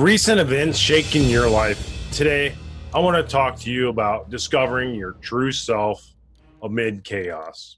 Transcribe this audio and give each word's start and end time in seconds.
Recent 0.00 0.40
events 0.40 0.78
shaken 0.78 1.24
your 1.24 1.46
life? 1.46 2.10
Today, 2.10 2.54
I 2.94 2.98
want 2.98 3.18
to 3.18 3.22
talk 3.22 3.58
to 3.58 3.70
you 3.70 3.90
about 3.90 4.30
discovering 4.30 4.94
your 4.94 5.12
true 5.20 5.52
self 5.52 6.14
amid 6.62 7.04
chaos. 7.04 7.76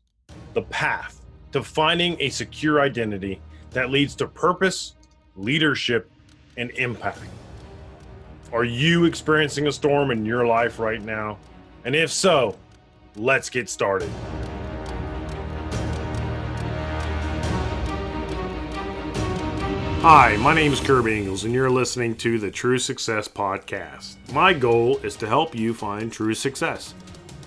The 0.54 0.62
path 0.62 1.20
to 1.50 1.64
finding 1.64 2.16
a 2.20 2.28
secure 2.28 2.80
identity 2.80 3.40
that 3.72 3.90
leads 3.90 4.14
to 4.14 4.28
purpose, 4.28 4.94
leadership, 5.34 6.12
and 6.56 6.70
impact. 6.76 7.18
Are 8.52 8.62
you 8.62 9.04
experiencing 9.04 9.66
a 9.66 9.72
storm 9.72 10.12
in 10.12 10.24
your 10.24 10.46
life 10.46 10.78
right 10.78 11.02
now? 11.02 11.38
And 11.84 11.96
if 11.96 12.12
so, 12.12 12.56
let's 13.16 13.50
get 13.50 13.68
started. 13.68 14.12
Hi, 20.02 20.36
my 20.38 20.52
name 20.52 20.72
is 20.72 20.80
Kirby 20.80 21.16
Ingles, 21.16 21.44
and 21.44 21.54
you're 21.54 21.70
listening 21.70 22.16
to 22.16 22.36
the 22.36 22.50
True 22.50 22.76
Success 22.76 23.28
Podcast. 23.28 24.16
My 24.32 24.52
goal 24.52 24.98
is 25.04 25.14
to 25.18 25.28
help 25.28 25.54
you 25.54 25.72
find 25.72 26.10
true 26.10 26.34
success 26.34 26.92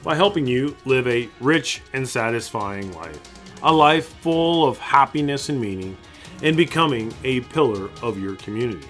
by 0.06 0.16
helping 0.16 0.48
you 0.48 0.78
live 0.86 1.06
a 1.06 1.28
rich 1.42 1.82
and 1.92 2.08
satisfying 2.08 2.94
life, 2.94 3.20
a 3.62 3.74
life 3.74 4.08
full 4.22 4.66
of 4.66 4.78
happiness 4.78 5.50
and 5.50 5.60
meaning, 5.60 5.98
and 6.44 6.56
becoming 6.56 7.14
a 7.26 7.42
pillar 7.42 7.90
of 8.02 8.18
your 8.18 8.38
community. 8.38 8.88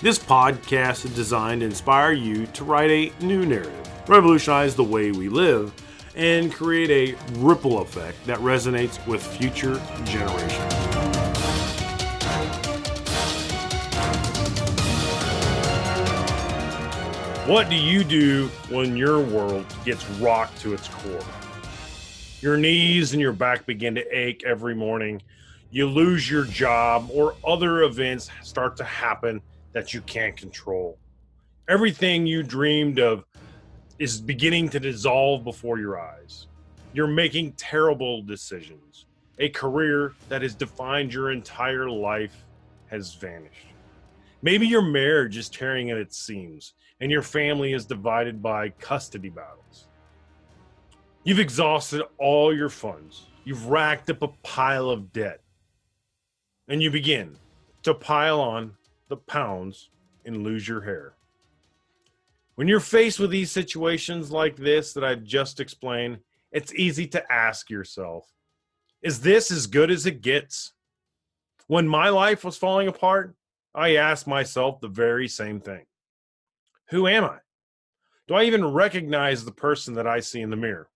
This 0.00 0.18
podcast 0.18 1.06
is 1.06 1.14
designed 1.14 1.62
to 1.62 1.66
inspire 1.66 2.12
you 2.12 2.44
to 2.48 2.62
write 2.62 2.90
a 2.90 3.24
new 3.24 3.46
narrative, 3.46 3.88
revolutionize 4.06 4.76
the 4.76 4.84
way 4.84 5.12
we 5.12 5.30
live, 5.30 5.72
and 6.14 6.52
create 6.52 6.90
a 6.90 7.38
ripple 7.38 7.80
effect 7.80 8.22
that 8.26 8.38
resonates 8.40 9.04
with 9.06 9.26
future 9.26 9.80
generations. 10.04 10.87
What 17.48 17.70
do 17.70 17.76
you 17.76 18.04
do 18.04 18.48
when 18.68 18.94
your 18.94 19.20
world 19.22 19.64
gets 19.82 20.06
rocked 20.20 20.60
to 20.60 20.74
its 20.74 20.86
core? 20.88 21.24
Your 22.42 22.58
knees 22.58 23.14
and 23.14 23.22
your 23.22 23.32
back 23.32 23.64
begin 23.64 23.94
to 23.94 24.04
ache 24.14 24.42
every 24.44 24.74
morning. 24.74 25.22
You 25.70 25.86
lose 25.86 26.30
your 26.30 26.44
job, 26.44 27.08
or 27.10 27.36
other 27.46 27.84
events 27.84 28.28
start 28.42 28.76
to 28.76 28.84
happen 28.84 29.40
that 29.72 29.94
you 29.94 30.02
can't 30.02 30.36
control. 30.36 30.98
Everything 31.68 32.26
you 32.26 32.42
dreamed 32.42 32.98
of 32.98 33.24
is 33.98 34.20
beginning 34.20 34.68
to 34.68 34.78
dissolve 34.78 35.42
before 35.42 35.78
your 35.78 35.98
eyes. 35.98 36.48
You're 36.92 37.06
making 37.06 37.52
terrible 37.52 38.20
decisions. 38.20 39.06
A 39.38 39.48
career 39.48 40.12
that 40.28 40.42
has 40.42 40.54
defined 40.54 41.14
your 41.14 41.32
entire 41.32 41.88
life 41.88 42.44
has 42.88 43.14
vanished. 43.14 43.68
Maybe 44.42 44.66
your 44.66 44.82
marriage 44.82 45.36
is 45.36 45.48
tearing 45.48 45.90
at 45.90 45.98
its 45.98 46.18
seams 46.18 46.74
and 47.00 47.10
your 47.10 47.22
family 47.22 47.72
is 47.72 47.86
divided 47.86 48.42
by 48.42 48.70
custody 48.70 49.28
battles. 49.28 49.88
You've 51.24 51.40
exhausted 51.40 52.02
all 52.18 52.54
your 52.54 52.68
funds. 52.68 53.26
You've 53.44 53.66
racked 53.66 54.10
up 54.10 54.22
a 54.22 54.28
pile 54.42 54.90
of 54.90 55.12
debt. 55.12 55.40
And 56.68 56.82
you 56.82 56.90
begin 56.90 57.36
to 57.82 57.94
pile 57.94 58.40
on 58.40 58.74
the 59.08 59.16
pounds 59.16 59.90
and 60.24 60.42
lose 60.42 60.68
your 60.68 60.82
hair. 60.82 61.14
When 62.54 62.68
you're 62.68 62.80
faced 62.80 63.18
with 63.18 63.30
these 63.30 63.50
situations 63.50 64.30
like 64.30 64.56
this 64.56 64.92
that 64.92 65.04
I've 65.04 65.24
just 65.24 65.60
explained, 65.60 66.18
it's 66.52 66.74
easy 66.74 67.06
to 67.08 67.32
ask 67.32 67.70
yourself 67.70 68.30
Is 69.02 69.20
this 69.20 69.50
as 69.50 69.66
good 69.66 69.90
as 69.90 70.06
it 70.06 70.22
gets? 70.22 70.72
When 71.66 71.86
my 71.86 72.08
life 72.08 72.44
was 72.44 72.56
falling 72.56 72.88
apart, 72.88 73.34
I 73.74 73.96
asked 73.96 74.26
myself 74.26 74.80
the 74.80 74.88
very 74.88 75.28
same 75.28 75.60
thing 75.60 75.84
who 76.90 77.06
am 77.06 77.24
I? 77.24 77.38
Do 78.26 78.34
I 78.34 78.44
even 78.44 78.64
recognize 78.64 79.44
the 79.44 79.52
person 79.52 79.94
that 79.94 80.06
I 80.06 80.20
see 80.20 80.40
in 80.40 80.50
the 80.50 80.56
mirror? 80.56 80.88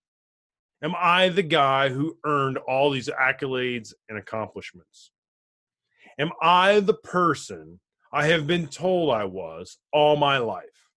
Am 0.81 0.93
I 0.97 1.29
the 1.29 1.43
guy 1.43 1.89
who 1.89 2.17
earned 2.25 2.57
all 2.57 2.91
these 2.91 3.09
accolades 3.09 3.93
and 4.09 4.17
accomplishments? 4.17 5.11
Am 6.19 6.31
I 6.41 6.79
the 6.79 6.93
person 6.93 7.79
I 8.11 8.27
have 8.27 8.45
been 8.45 8.67
told 8.67 9.13
I 9.13 9.25
was 9.25 9.77
all 9.91 10.15
my 10.15 10.37
life? 10.37 10.89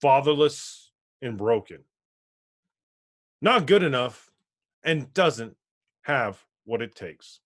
Fatherless 0.00 0.92
and 1.20 1.38
broken. 1.38 1.78
Not 3.40 3.66
good 3.66 3.82
enough 3.82 4.30
and 4.84 5.12
doesn't 5.14 5.56
have 6.02 6.44
what 6.64 6.82
it 6.82 6.94
takes. 6.94 7.40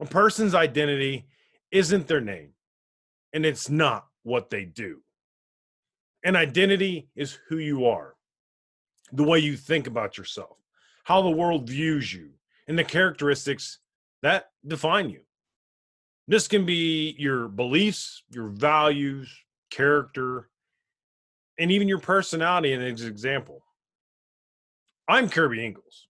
A 0.00 0.06
person's 0.06 0.54
identity 0.54 1.26
isn't 1.72 2.06
their 2.06 2.20
name, 2.20 2.50
and 3.32 3.44
it's 3.44 3.68
not 3.68 4.06
what 4.22 4.50
they 4.50 4.64
do. 4.64 5.00
And 6.22 6.36
identity 6.36 7.08
is 7.16 7.38
who 7.48 7.56
you 7.58 7.86
are, 7.86 8.14
the 9.10 9.24
way 9.24 9.40
you 9.40 9.56
think 9.56 9.88
about 9.88 10.16
yourself, 10.16 10.56
how 11.04 11.22
the 11.22 11.30
world 11.30 11.68
views 11.68 12.12
you, 12.12 12.30
and 12.68 12.78
the 12.78 12.84
characteristics 12.84 13.78
that 14.22 14.50
define 14.66 15.10
you. 15.10 15.22
This 16.28 16.46
can 16.46 16.64
be 16.64 17.16
your 17.18 17.48
beliefs, 17.48 18.22
your 18.30 18.48
values, 18.48 19.28
character, 19.70 20.48
and 21.58 21.72
even 21.72 21.88
your 21.88 21.98
personality. 21.98 22.72
In 22.72 22.80
an 22.80 22.86
example, 22.86 23.64
I'm 25.08 25.28
Kirby 25.28 25.64
Ingles. 25.64 26.06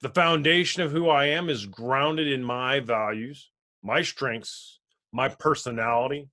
The 0.00 0.08
foundation 0.08 0.82
of 0.82 0.90
who 0.90 1.08
I 1.08 1.26
am 1.26 1.48
is 1.48 1.64
grounded 1.64 2.26
in 2.26 2.42
my 2.42 2.80
values, 2.80 3.50
my 3.84 4.02
strengths, 4.02 4.80
my 5.12 5.28
personality, 5.28 6.28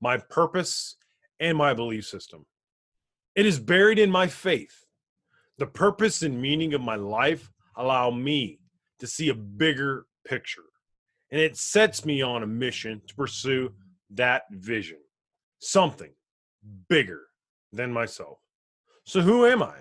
my 0.00 0.16
purpose, 0.16 0.96
and 1.40 1.58
my 1.58 1.74
belief 1.74 2.06
system. 2.06 2.46
It 3.34 3.44
is 3.44 3.58
buried 3.58 3.98
in 3.98 4.10
my 4.10 4.28
faith. 4.28 4.86
The 5.58 5.66
purpose 5.66 6.22
and 6.22 6.40
meaning 6.40 6.72
of 6.72 6.80
my 6.80 6.94
life 6.94 7.50
allow 7.76 8.10
me 8.10 8.60
to 9.00 9.06
see 9.08 9.28
a 9.28 9.34
bigger 9.34 10.06
picture, 10.24 10.62
and 11.30 11.40
it 11.40 11.56
sets 11.56 12.04
me 12.04 12.22
on 12.22 12.44
a 12.44 12.46
mission 12.46 13.02
to 13.08 13.14
pursue 13.14 13.72
that 14.10 14.44
vision, 14.50 14.98
something 15.58 16.12
bigger 16.88 17.22
than 17.72 17.92
myself. 17.92 18.38
So, 19.04 19.20
who 19.20 19.44
am 19.46 19.62
I? 19.62 19.74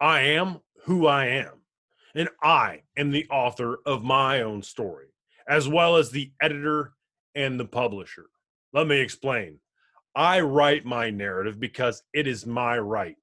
I 0.00 0.20
am 0.20 0.60
who 0.84 1.06
I 1.06 1.26
am, 1.26 1.62
and 2.14 2.28
I 2.42 2.82
am 2.96 3.10
the 3.10 3.26
author 3.30 3.78
of 3.84 4.02
my 4.02 4.40
own 4.40 4.62
story, 4.62 5.08
as 5.48 5.68
well 5.68 5.96
as 5.96 6.10
the 6.10 6.32
editor 6.40 6.92
and 7.34 7.58
the 7.58 7.64
publisher. 7.64 8.26
Let 8.72 8.86
me 8.86 8.98
explain. 9.00 9.58
I 10.14 10.40
write 10.40 10.84
my 10.84 11.10
narrative 11.10 11.60
because 11.60 12.02
it 12.12 12.26
is 12.26 12.46
my 12.46 12.78
right. 12.78 13.16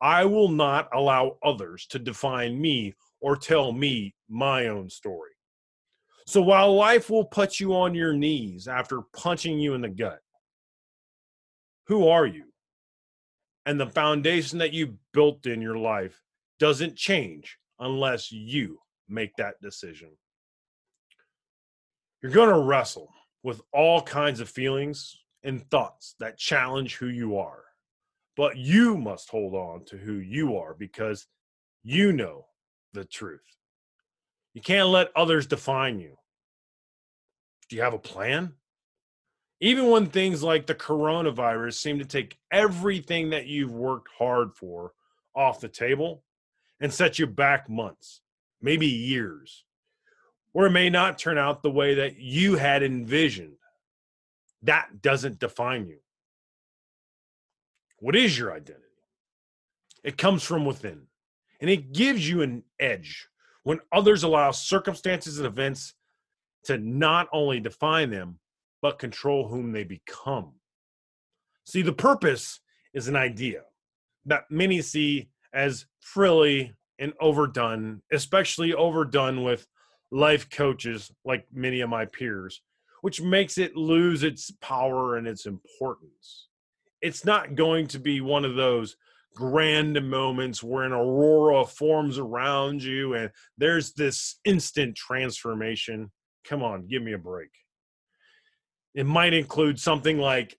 I 0.00 0.24
will 0.24 0.48
not 0.48 0.88
allow 0.92 1.38
others 1.44 1.86
to 1.90 1.98
define 2.00 2.60
me 2.60 2.94
or 3.20 3.36
tell 3.36 3.72
me 3.72 4.14
my 4.28 4.66
own 4.66 4.90
story. 4.90 5.30
So 6.26 6.42
while 6.42 6.74
life 6.74 7.08
will 7.10 7.24
put 7.24 7.60
you 7.60 7.74
on 7.74 7.94
your 7.94 8.12
knees 8.12 8.66
after 8.66 9.02
punching 9.14 9.58
you 9.58 9.74
in 9.74 9.80
the 9.80 9.88
gut, 9.88 10.18
who 11.86 12.08
are 12.08 12.26
you? 12.26 12.44
And 13.66 13.78
the 13.78 13.86
foundation 13.86 14.58
that 14.58 14.72
you 14.72 14.98
built 15.12 15.46
in 15.46 15.62
your 15.62 15.78
life 15.78 16.20
doesn't 16.58 16.96
change 16.96 17.58
unless 17.78 18.32
you 18.32 18.80
make 19.08 19.36
that 19.36 19.60
decision. 19.62 20.10
You're 22.22 22.32
going 22.32 22.54
to 22.54 22.60
wrestle 22.60 23.12
with 23.42 23.60
all 23.72 24.00
kinds 24.00 24.40
of 24.40 24.48
feelings, 24.48 25.16
and 25.42 25.68
thoughts 25.70 26.14
that 26.20 26.38
challenge 26.38 26.96
who 26.96 27.08
you 27.08 27.36
are. 27.36 27.64
But 28.36 28.56
you 28.56 28.96
must 28.96 29.28
hold 29.28 29.54
on 29.54 29.84
to 29.86 29.96
who 29.96 30.14
you 30.14 30.56
are 30.56 30.74
because 30.74 31.26
you 31.82 32.12
know 32.12 32.46
the 32.92 33.04
truth. 33.04 33.40
You 34.54 34.62
can't 34.62 34.88
let 34.88 35.10
others 35.16 35.46
define 35.46 35.98
you. 35.98 36.16
Do 37.68 37.76
you 37.76 37.82
have 37.82 37.94
a 37.94 37.98
plan? 37.98 38.52
Even 39.60 39.90
when 39.90 40.06
things 40.06 40.42
like 40.42 40.66
the 40.66 40.74
coronavirus 40.74 41.74
seem 41.74 41.98
to 41.98 42.04
take 42.04 42.38
everything 42.50 43.30
that 43.30 43.46
you've 43.46 43.72
worked 43.72 44.08
hard 44.18 44.54
for 44.54 44.92
off 45.34 45.60
the 45.60 45.68
table 45.68 46.24
and 46.80 46.92
set 46.92 47.18
you 47.18 47.26
back 47.26 47.70
months, 47.70 48.20
maybe 48.60 48.86
years, 48.86 49.64
or 50.54 50.66
it 50.66 50.70
may 50.70 50.90
not 50.90 51.18
turn 51.18 51.38
out 51.38 51.62
the 51.62 51.70
way 51.70 51.94
that 51.94 52.16
you 52.16 52.56
had 52.56 52.82
envisioned 52.82 53.56
that 54.62 55.02
doesn't 55.02 55.38
define 55.38 55.86
you. 55.86 55.98
What 57.98 58.16
is 58.16 58.38
your 58.38 58.52
identity? 58.52 58.82
It 60.04 60.18
comes 60.18 60.42
from 60.42 60.64
within, 60.64 61.02
and 61.60 61.70
it 61.70 61.92
gives 61.92 62.28
you 62.28 62.42
an 62.42 62.64
edge 62.80 63.28
when 63.62 63.80
others 63.92 64.22
allow 64.22 64.50
circumstances 64.50 65.38
and 65.38 65.46
events 65.46 65.94
to 66.64 66.78
not 66.78 67.28
only 67.32 67.60
define 67.60 68.10
them, 68.10 68.38
but 68.80 68.98
control 68.98 69.48
whom 69.48 69.70
they 69.72 69.84
become. 69.84 70.52
See, 71.64 71.82
the 71.82 71.92
purpose 71.92 72.60
is 72.92 73.06
an 73.06 73.14
idea 73.14 73.62
that 74.26 74.50
many 74.50 74.82
see 74.82 75.28
as 75.52 75.86
frilly 76.00 76.74
and 76.98 77.12
overdone, 77.20 78.02
especially 78.12 78.74
overdone 78.74 79.44
with 79.44 79.66
life 80.12 80.48
coaches 80.50 81.10
like 81.24 81.46
many 81.52 81.80
of 81.80 81.90
my 81.90 82.04
peers 82.04 82.60
which 83.02 83.20
makes 83.20 83.58
it 83.58 83.76
lose 83.76 84.22
its 84.22 84.50
power 84.62 85.16
and 85.16 85.26
its 85.26 85.44
importance. 85.44 86.48
It's 87.02 87.24
not 87.24 87.56
going 87.56 87.88
to 87.88 87.98
be 87.98 88.20
one 88.20 88.44
of 88.44 88.54
those 88.54 88.96
grand 89.34 90.08
moments 90.08 90.62
where 90.62 90.84
an 90.84 90.92
aurora 90.92 91.66
forms 91.66 92.16
around 92.18 92.82
you 92.82 93.14
and 93.14 93.30
there's 93.58 93.92
this 93.92 94.38
instant 94.44 94.96
transformation. 94.96 96.12
Come 96.44 96.62
on, 96.62 96.86
give 96.86 97.02
me 97.02 97.12
a 97.12 97.18
break. 97.18 97.50
It 98.94 99.06
might 99.06 99.34
include 99.34 99.80
something 99.80 100.18
like 100.18 100.56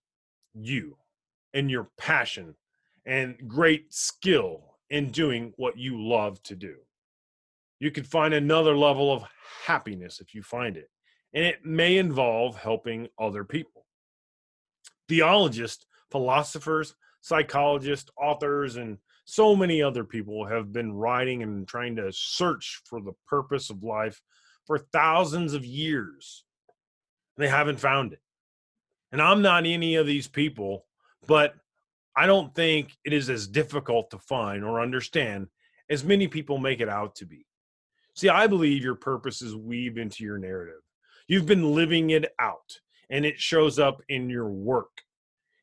you 0.54 0.98
and 1.54 1.72
your 1.72 1.90
passion 1.98 2.56
and 3.06 3.38
great 3.48 3.94
skill 3.94 4.76
in 4.90 5.12
doing 5.12 5.54
what 5.56 5.78
you 5.78 6.02
love 6.02 6.44
to 6.44 6.56
do. 6.56 6.76
You 7.84 7.92
could 7.92 8.08
find 8.08 8.34
another 8.34 8.78
level 8.78 9.12
of 9.12 9.26
happiness 9.66 10.22
if 10.22 10.34
you 10.34 10.42
find 10.42 10.78
it, 10.78 10.90
and 11.34 11.44
it 11.44 11.66
may 11.66 11.98
involve 11.98 12.56
helping 12.56 13.10
other 13.20 13.44
people. 13.44 13.86
Theologists, 15.10 15.86
philosophers, 16.10 16.96
psychologists, 17.20 18.10
authors, 18.18 18.78
and 18.78 19.00
so 19.26 19.54
many 19.54 19.82
other 19.82 20.06
people 20.06 20.46
have 20.46 20.72
been 20.72 20.94
writing 20.94 21.44
and 21.44 21.68
trying 21.68 21.98
to 21.98 22.10
search 22.14 22.80
for 22.86 23.02
the 23.02 23.12
purpose 23.28 23.70
of 23.70 23.84
life 23.84 24.22
for 24.66 24.78
thousands 24.78 25.54
of 25.54 25.66
years. 25.66 26.46
They 27.36 27.50
haven't 27.50 27.82
found 27.82 28.14
it. 28.14 28.22
And 29.12 29.22
I'm 29.22 29.42
not 29.42 29.66
any 29.66 29.96
of 29.96 30.08
these 30.08 30.30
people, 30.30 30.86
but 31.28 31.54
I 32.16 32.28
don't 32.28 32.56
think 32.56 32.96
it 33.04 33.12
is 33.12 33.30
as 33.30 33.46
difficult 33.46 34.10
to 34.12 34.20
find 34.20 34.64
or 34.64 34.80
understand 34.80 35.48
as 35.90 36.06
many 36.06 36.30
people 36.30 36.58
make 36.60 36.80
it 36.80 36.88
out 36.88 37.16
to 37.16 37.26
be. 37.26 37.46
See, 38.16 38.30
I 38.30 38.48
believe 38.48 38.84
your 38.84 38.96
purpose 38.96 39.42
is 39.42 39.56
weaved 39.56 39.98
into 39.98 40.24
your 40.24 40.38
narrative. 40.38 40.82
You've 41.28 41.48
been 41.48 41.74
living 41.74 42.12
it 42.12 42.32
out, 42.40 42.80
and 43.10 43.26
it 43.26 43.40
shows 43.40 43.80
up 43.80 44.02
in 44.10 44.30
your 44.30 44.50
work. 44.50 45.02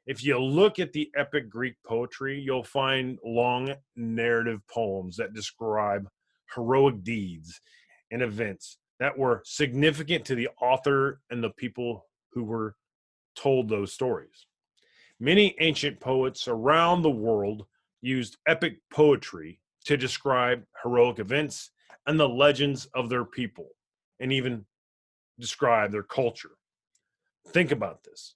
If 0.06 0.24
you 0.24 0.38
look 0.38 0.80
at 0.80 0.92
the 0.92 1.10
epic 1.14 1.48
Greek 1.48 1.76
poetry, 1.86 2.40
you'll 2.40 2.64
find 2.64 3.18
long 3.24 3.74
narrative 3.94 4.60
poems 4.68 5.16
that 5.16 5.34
describe 5.34 6.08
heroic 6.54 7.04
deeds 7.04 7.60
and 8.10 8.22
events 8.22 8.78
that 8.98 9.16
were 9.16 9.42
significant 9.44 10.24
to 10.24 10.34
the 10.34 10.48
author 10.60 11.20
and 11.30 11.42
the 11.42 11.50
people 11.50 12.06
who 12.32 12.42
were 12.42 12.74
told 13.36 13.68
those 13.68 13.92
stories. 13.92 14.46
Many 15.20 15.54
ancient 15.60 16.00
poets 16.00 16.48
around 16.48 17.02
the 17.02 17.10
world 17.10 17.66
used 18.00 18.38
epic 18.48 18.78
poetry 18.92 19.60
to 19.84 19.96
describe 19.96 20.64
heroic 20.82 21.20
events 21.20 21.70
and 22.06 22.18
the 22.18 22.28
legends 22.28 22.86
of 22.94 23.08
their 23.08 23.24
people 23.24 23.68
and 24.18 24.32
even 24.32 24.64
describe 25.38 25.92
their 25.92 26.02
culture. 26.02 26.52
Think 27.48 27.70
about 27.70 28.04
this. 28.04 28.34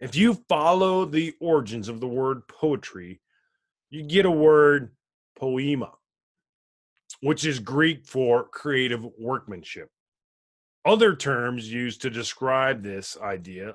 If 0.00 0.16
you 0.16 0.34
follow 0.48 1.04
the 1.04 1.34
origins 1.40 1.88
of 1.88 2.00
the 2.00 2.08
word 2.08 2.46
poetry, 2.48 3.20
you 3.90 4.02
get 4.02 4.26
a 4.26 4.30
word 4.30 4.90
poema, 5.36 5.92
which 7.20 7.44
is 7.44 7.58
Greek 7.58 8.04
for 8.06 8.44
creative 8.48 9.04
workmanship. 9.18 9.90
Other 10.84 11.16
terms 11.16 11.72
used 11.72 12.02
to 12.02 12.10
describe 12.10 12.82
this 12.82 13.16
idea 13.22 13.74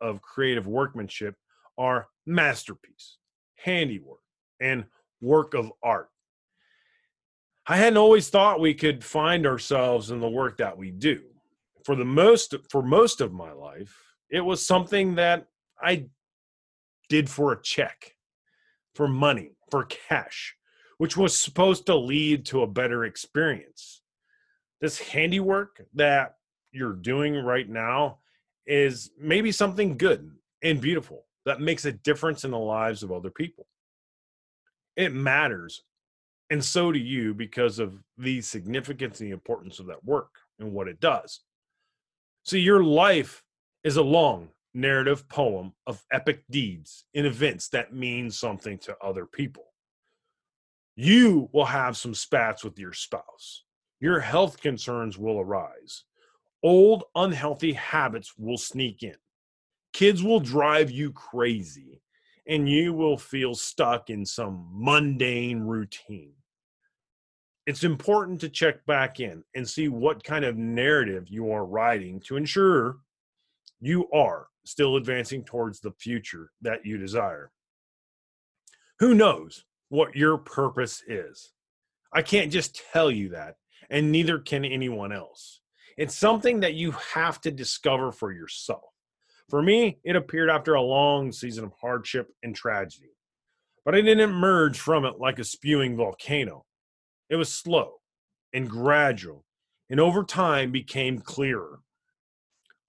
of 0.00 0.22
creative 0.22 0.66
workmanship 0.66 1.36
are 1.76 2.08
masterpiece, 2.26 3.18
handiwork, 3.56 4.20
and 4.60 4.84
work 5.20 5.54
of 5.54 5.72
art. 5.82 6.08
I 7.70 7.76
hadn't 7.76 7.98
always 7.98 8.30
thought 8.30 8.60
we 8.60 8.72
could 8.72 9.04
find 9.04 9.46
ourselves 9.46 10.10
in 10.10 10.20
the 10.20 10.28
work 10.28 10.56
that 10.56 10.78
we 10.78 10.90
do. 10.90 11.20
For 11.84 11.94
the 11.94 12.04
most 12.04 12.54
for 12.70 12.82
most 12.82 13.20
of 13.20 13.32
my 13.32 13.52
life, 13.52 13.94
it 14.30 14.40
was 14.40 14.64
something 14.64 15.16
that 15.16 15.46
I 15.80 16.06
did 17.10 17.28
for 17.28 17.52
a 17.52 17.62
check, 17.62 18.14
for 18.94 19.06
money, 19.06 19.52
for 19.70 19.84
cash, 19.84 20.56
which 20.96 21.16
was 21.16 21.36
supposed 21.36 21.84
to 21.86 21.96
lead 21.96 22.46
to 22.46 22.62
a 22.62 22.66
better 22.66 23.04
experience. 23.04 24.02
This 24.80 24.98
handiwork 24.98 25.82
that 25.94 26.36
you're 26.72 26.94
doing 26.94 27.34
right 27.34 27.68
now 27.68 28.18
is 28.66 29.10
maybe 29.18 29.52
something 29.52 29.96
good 29.98 30.30
and 30.62 30.80
beautiful 30.80 31.26
that 31.44 31.60
makes 31.60 31.84
a 31.84 31.92
difference 31.92 32.44
in 32.44 32.50
the 32.50 32.58
lives 32.58 33.02
of 33.02 33.12
other 33.12 33.30
people. 33.30 33.66
It 34.96 35.12
matters. 35.12 35.82
And 36.50 36.64
so 36.64 36.92
do 36.92 36.98
you 36.98 37.34
because 37.34 37.78
of 37.78 38.02
the 38.16 38.40
significance 38.40 39.20
and 39.20 39.28
the 39.28 39.34
importance 39.34 39.80
of 39.80 39.86
that 39.86 40.04
work 40.04 40.30
and 40.58 40.72
what 40.72 40.88
it 40.88 41.00
does. 41.00 41.40
See, 42.44 42.60
your 42.60 42.82
life 42.82 43.42
is 43.84 43.96
a 43.96 44.02
long 44.02 44.48
narrative 44.74 45.28
poem 45.28 45.72
of 45.86 46.02
epic 46.10 46.44
deeds 46.50 47.04
and 47.14 47.26
events 47.26 47.68
that 47.70 47.92
mean 47.92 48.30
something 48.30 48.78
to 48.78 48.96
other 49.02 49.26
people. 49.26 49.64
You 50.96 51.48
will 51.52 51.66
have 51.66 51.96
some 51.96 52.14
spats 52.14 52.64
with 52.64 52.78
your 52.78 52.92
spouse. 52.92 53.64
Your 54.00 54.20
health 54.20 54.60
concerns 54.60 55.18
will 55.18 55.38
arise. 55.38 56.04
Old, 56.62 57.04
unhealthy 57.14 57.72
habits 57.74 58.34
will 58.38 58.58
sneak 58.58 59.02
in 59.02 59.14
kids 59.92 60.22
will 60.22 60.40
drive 60.40 60.90
you 60.90 61.12
crazy 61.12 62.00
and 62.48 62.68
you 62.68 62.94
will 62.94 63.18
feel 63.18 63.54
stuck 63.54 64.08
in 64.08 64.24
some 64.24 64.66
mundane 64.72 65.60
routine. 65.60 66.32
It's 67.66 67.84
important 67.84 68.40
to 68.40 68.48
check 68.48 68.84
back 68.86 69.20
in 69.20 69.44
and 69.54 69.68
see 69.68 69.88
what 69.88 70.24
kind 70.24 70.46
of 70.46 70.56
narrative 70.56 71.28
you 71.28 71.52
are 71.52 71.66
writing 71.66 72.18
to 72.20 72.36
ensure 72.36 72.96
you 73.80 74.10
are 74.10 74.48
still 74.64 74.96
advancing 74.96 75.44
towards 75.44 75.80
the 75.80 75.92
future 75.92 76.50
that 76.62 76.84
you 76.84 76.96
desire. 76.96 77.52
Who 79.00 79.14
knows 79.14 79.64
what 79.90 80.16
your 80.16 80.38
purpose 80.38 81.02
is? 81.06 81.52
I 82.12 82.22
can't 82.22 82.50
just 82.50 82.80
tell 82.92 83.10
you 83.10 83.28
that, 83.30 83.56
and 83.90 84.10
neither 84.10 84.38
can 84.38 84.64
anyone 84.64 85.12
else. 85.12 85.60
It's 85.98 86.16
something 86.16 86.60
that 86.60 86.74
you 86.74 86.92
have 87.12 87.40
to 87.42 87.50
discover 87.50 88.12
for 88.12 88.32
yourself. 88.32 88.94
For 89.48 89.62
me, 89.62 89.98
it 90.04 90.14
appeared 90.14 90.50
after 90.50 90.74
a 90.74 90.82
long 90.82 91.32
season 91.32 91.64
of 91.64 91.72
hardship 91.80 92.28
and 92.42 92.54
tragedy. 92.54 93.12
But 93.84 93.94
I 93.94 94.02
didn't 94.02 94.28
emerge 94.28 94.78
from 94.78 95.06
it 95.06 95.18
like 95.18 95.38
a 95.38 95.44
spewing 95.44 95.96
volcano. 95.96 96.66
It 97.30 97.36
was 97.36 97.52
slow 97.52 97.94
and 98.52 98.68
gradual, 98.68 99.44
and 99.88 100.00
over 100.00 100.22
time 100.22 100.70
became 100.70 101.20
clearer. 101.20 101.80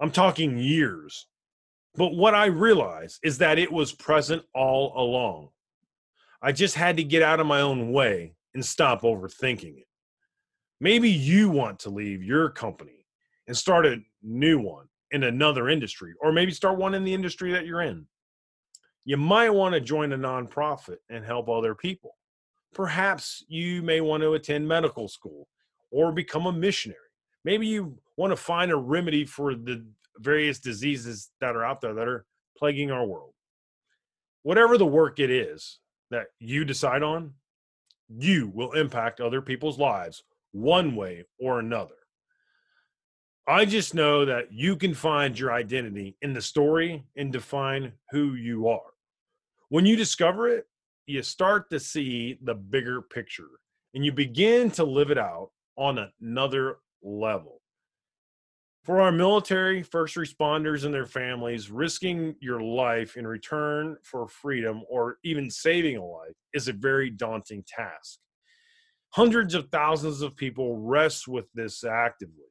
I'm 0.02 0.12
talking 0.12 0.58
years. 0.58 1.28
But 1.96 2.14
what 2.14 2.36
I 2.36 2.48
realized 2.48 3.20
is 3.24 3.38
that 3.38 3.58
it 3.58 3.72
was 3.72 3.94
present 3.94 4.44
all 4.54 4.94
along. 4.96 5.50
I 6.42 6.52
just 6.52 6.76
had 6.76 6.98
to 6.98 7.04
get 7.04 7.22
out 7.22 7.40
of 7.40 7.48
my 7.48 7.62
own 7.62 7.92
way 7.92 8.36
and 8.54 8.64
stop 8.64 9.02
overthinking 9.02 9.78
it. 9.80 9.88
Maybe 10.82 11.10
you 11.10 11.50
want 11.50 11.80
to 11.80 11.90
leave 11.90 12.24
your 12.24 12.50
company 12.50 13.06
and 13.48 13.56
start 13.56 13.86
a 13.86 14.02
new 14.22 14.60
one 14.60 14.89
in 15.12 15.24
another 15.24 15.70
industry, 15.70 16.14
or 16.22 16.32
maybe 16.32 16.52
start 16.52 16.78
one 16.78 16.94
in 16.94 17.04
the 17.04 17.14
industry 17.14 17.52
that 17.52 17.66
you're 17.66 17.82
in. 17.82 18.06
You 19.06 19.18
might 19.18 19.50
want 19.50 19.74
to 19.74 19.82
join 19.82 20.14
a 20.14 20.18
nonprofit 20.18 20.98
and 21.10 21.26
help 21.26 21.50
other 21.50 21.74
people. 21.74 22.16
Perhaps 22.74 23.44
you 23.48 23.82
may 23.82 24.02
want 24.02 24.22
to 24.22 24.34
attend 24.34 24.68
medical 24.68 25.08
school 25.08 25.48
or 25.92 26.12
become 26.12 26.46
a 26.46 26.52
missionary. 26.52 27.00
Maybe 27.44 27.66
you 27.66 27.98
want 28.18 28.32
to 28.32 28.38
find 28.38 28.72
a 28.72 28.76
remedy 28.78 29.26
for 29.26 29.56
the 29.56 29.86
various 30.18 30.60
diseases 30.60 31.32
that 31.42 31.56
are 31.56 31.66
out 31.66 31.82
there 31.82 31.94
that 31.94 32.08
are 32.08 32.26
plaguing 32.58 32.92
our 32.92 33.06
world. 33.06 33.34
Whatever 34.44 34.78
the 34.78 34.86
work 34.86 35.20
it 35.20 35.32
is 35.32 35.80
that 36.12 36.28
you 36.40 36.66
decide 36.66 37.02
on, 37.02 37.34
you 38.18 38.52
will 38.54 38.74
impact 38.74 39.22
other 39.22 39.42
people's 39.42 39.80
lives 39.80 40.24
one 40.52 40.96
way 40.96 41.24
or 41.40 41.60
another. 41.60 41.96
I 43.50 43.66
just 43.66 43.96
know 43.96 44.26
that 44.26 44.54
you 44.54 44.76
can 44.76 44.94
find 44.94 45.38
your 45.38 45.52
identity 45.52 46.16
in 46.22 46.34
the 46.34 46.42
story 46.42 47.04
and 47.18 47.34
define 47.34 47.94
who 48.12 48.36
you 48.36 48.68
are. 48.68 48.94
When 49.70 49.88
you 49.88 49.96
discover 49.96 50.48
it, 50.48 50.68
you 51.08 51.24
start 51.24 51.68
to 51.72 51.80
see 51.80 52.38
the 52.44 52.54
bigger 52.54 53.02
picture 53.02 53.50
and 53.96 54.06
you 54.06 54.12
begin 54.12 54.70
to 54.70 54.84
live 54.84 55.10
it 55.10 55.18
out 55.18 55.50
on 55.78 56.12
another 56.22 56.78
level. 57.02 57.64
For 58.84 59.02
our 59.02 59.12
military, 59.12 59.82
first 59.82 60.16
responders, 60.16 60.86
and 60.86 60.94
their 60.94 61.08
families, 61.08 61.72
risking 61.72 62.36
your 62.40 62.62
life 62.62 63.18
in 63.18 63.26
return 63.26 63.98
for 64.04 64.28
freedom 64.28 64.84
or 64.88 65.18
even 65.24 65.50
saving 65.50 65.98
a 65.98 66.06
life 66.06 66.36
is 66.54 66.68
a 66.68 66.74
very 66.74 67.10
daunting 67.10 67.64
task. 67.68 68.20
Hundreds 69.10 69.56
of 69.56 69.70
thousands 69.72 70.22
of 70.22 70.38
people 70.38 70.78
rest 70.78 71.28
with 71.28 71.52
this 71.56 71.84
actively 71.84 72.49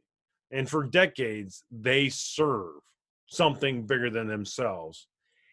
and 0.50 0.68
for 0.68 0.84
decades, 0.84 1.64
they 1.70 2.08
serve 2.08 2.80
something 3.26 3.86
bigger 3.86 4.10
than 4.10 4.26
themselves. 4.26 5.08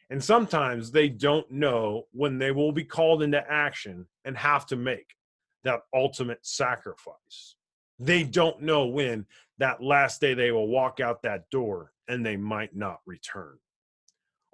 And 0.10 0.24
sometimes 0.24 0.92
they 0.92 1.10
don't 1.10 1.50
know 1.52 2.04
when 2.12 2.38
they 2.38 2.52
will 2.52 2.72
be 2.72 2.84
called 2.84 3.24
into 3.24 3.44
action 3.52 4.08
and 4.24 4.38
have 4.38 4.66
to 4.68 4.75
make 4.75 5.16
that 5.64 5.82
ultimate 5.94 6.46
sacrifice. 6.46 7.56
They 8.00 8.24
don't 8.24 8.62
know 8.62 8.86
when 8.86 9.25
that 9.58 9.82
last 9.82 10.22
day 10.22 10.34
they 10.34 10.52
will 10.52 10.68
walk 10.68 11.00
out 11.00 11.24
that 11.24 11.50
door 11.50 11.92
and 12.08 12.25
they 12.25 12.38
might 12.38 12.75
not 12.75 13.00
return. 13.06 13.58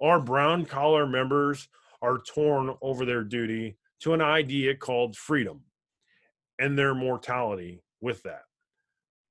Our 0.00 0.20
brown 0.20 0.64
collar 0.64 1.06
members 1.06 1.68
are 2.00 2.18
torn 2.18 2.74
over 2.80 3.04
their 3.04 3.24
duty 3.24 3.76
to 4.00 4.14
an 4.14 4.22
idea 4.22 4.74
called 4.74 5.16
freedom 5.16 5.60
and 6.58 6.78
their 6.78 6.94
mortality 6.94 7.82
with 8.00 8.22
that. 8.22 8.42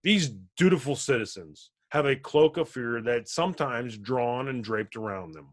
These 0.03 0.31
dutiful 0.57 0.95
citizens 0.95 1.71
have 1.89 2.05
a 2.05 2.15
cloak 2.15 2.57
of 2.57 2.69
fear 2.69 3.01
that 3.01 3.27
sometimes 3.27 3.97
drawn 3.97 4.47
and 4.47 4.63
draped 4.63 4.95
around 4.95 5.33
them. 5.33 5.49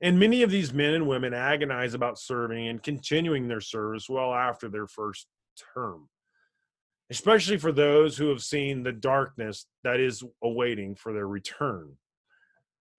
And 0.00 0.18
many 0.18 0.42
of 0.42 0.50
these 0.50 0.72
men 0.72 0.94
and 0.94 1.06
women 1.06 1.32
agonize 1.32 1.94
about 1.94 2.18
serving 2.18 2.68
and 2.68 2.82
continuing 2.82 3.46
their 3.46 3.60
service 3.60 4.08
well 4.08 4.34
after 4.34 4.68
their 4.68 4.86
first 4.86 5.26
term, 5.74 6.08
especially 7.10 7.58
for 7.58 7.70
those 7.70 8.16
who 8.16 8.28
have 8.28 8.42
seen 8.42 8.82
the 8.82 8.92
darkness 8.92 9.66
that 9.84 10.00
is 10.00 10.24
awaiting 10.42 10.94
for 10.94 11.12
their 11.12 11.28
return. 11.28 11.96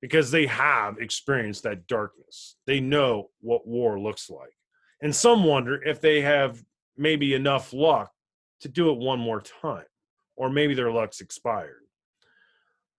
Because 0.01 0.29
they 0.29 0.45
have 0.45 0.99
experienced 0.99 1.63
that 1.63 1.87
darkness. 1.87 2.57
They 2.67 2.79
know 2.79 3.31
what 3.41 3.67
war 3.67 3.99
looks 3.99 4.29
like. 4.29 4.55
And 5.01 5.15
some 5.15 5.43
wonder 5.43 5.81
if 5.81 5.99
they 5.99 6.21
have 6.21 6.63
maybe 6.95 7.33
enough 7.33 7.73
luck 7.73 8.11
to 8.61 8.69
do 8.69 8.91
it 8.91 8.99
one 8.99 9.19
more 9.19 9.41
time, 9.41 9.85
or 10.35 10.49
maybe 10.49 10.73
their 10.73 10.91
luck's 10.91 11.21
expired. 11.21 11.81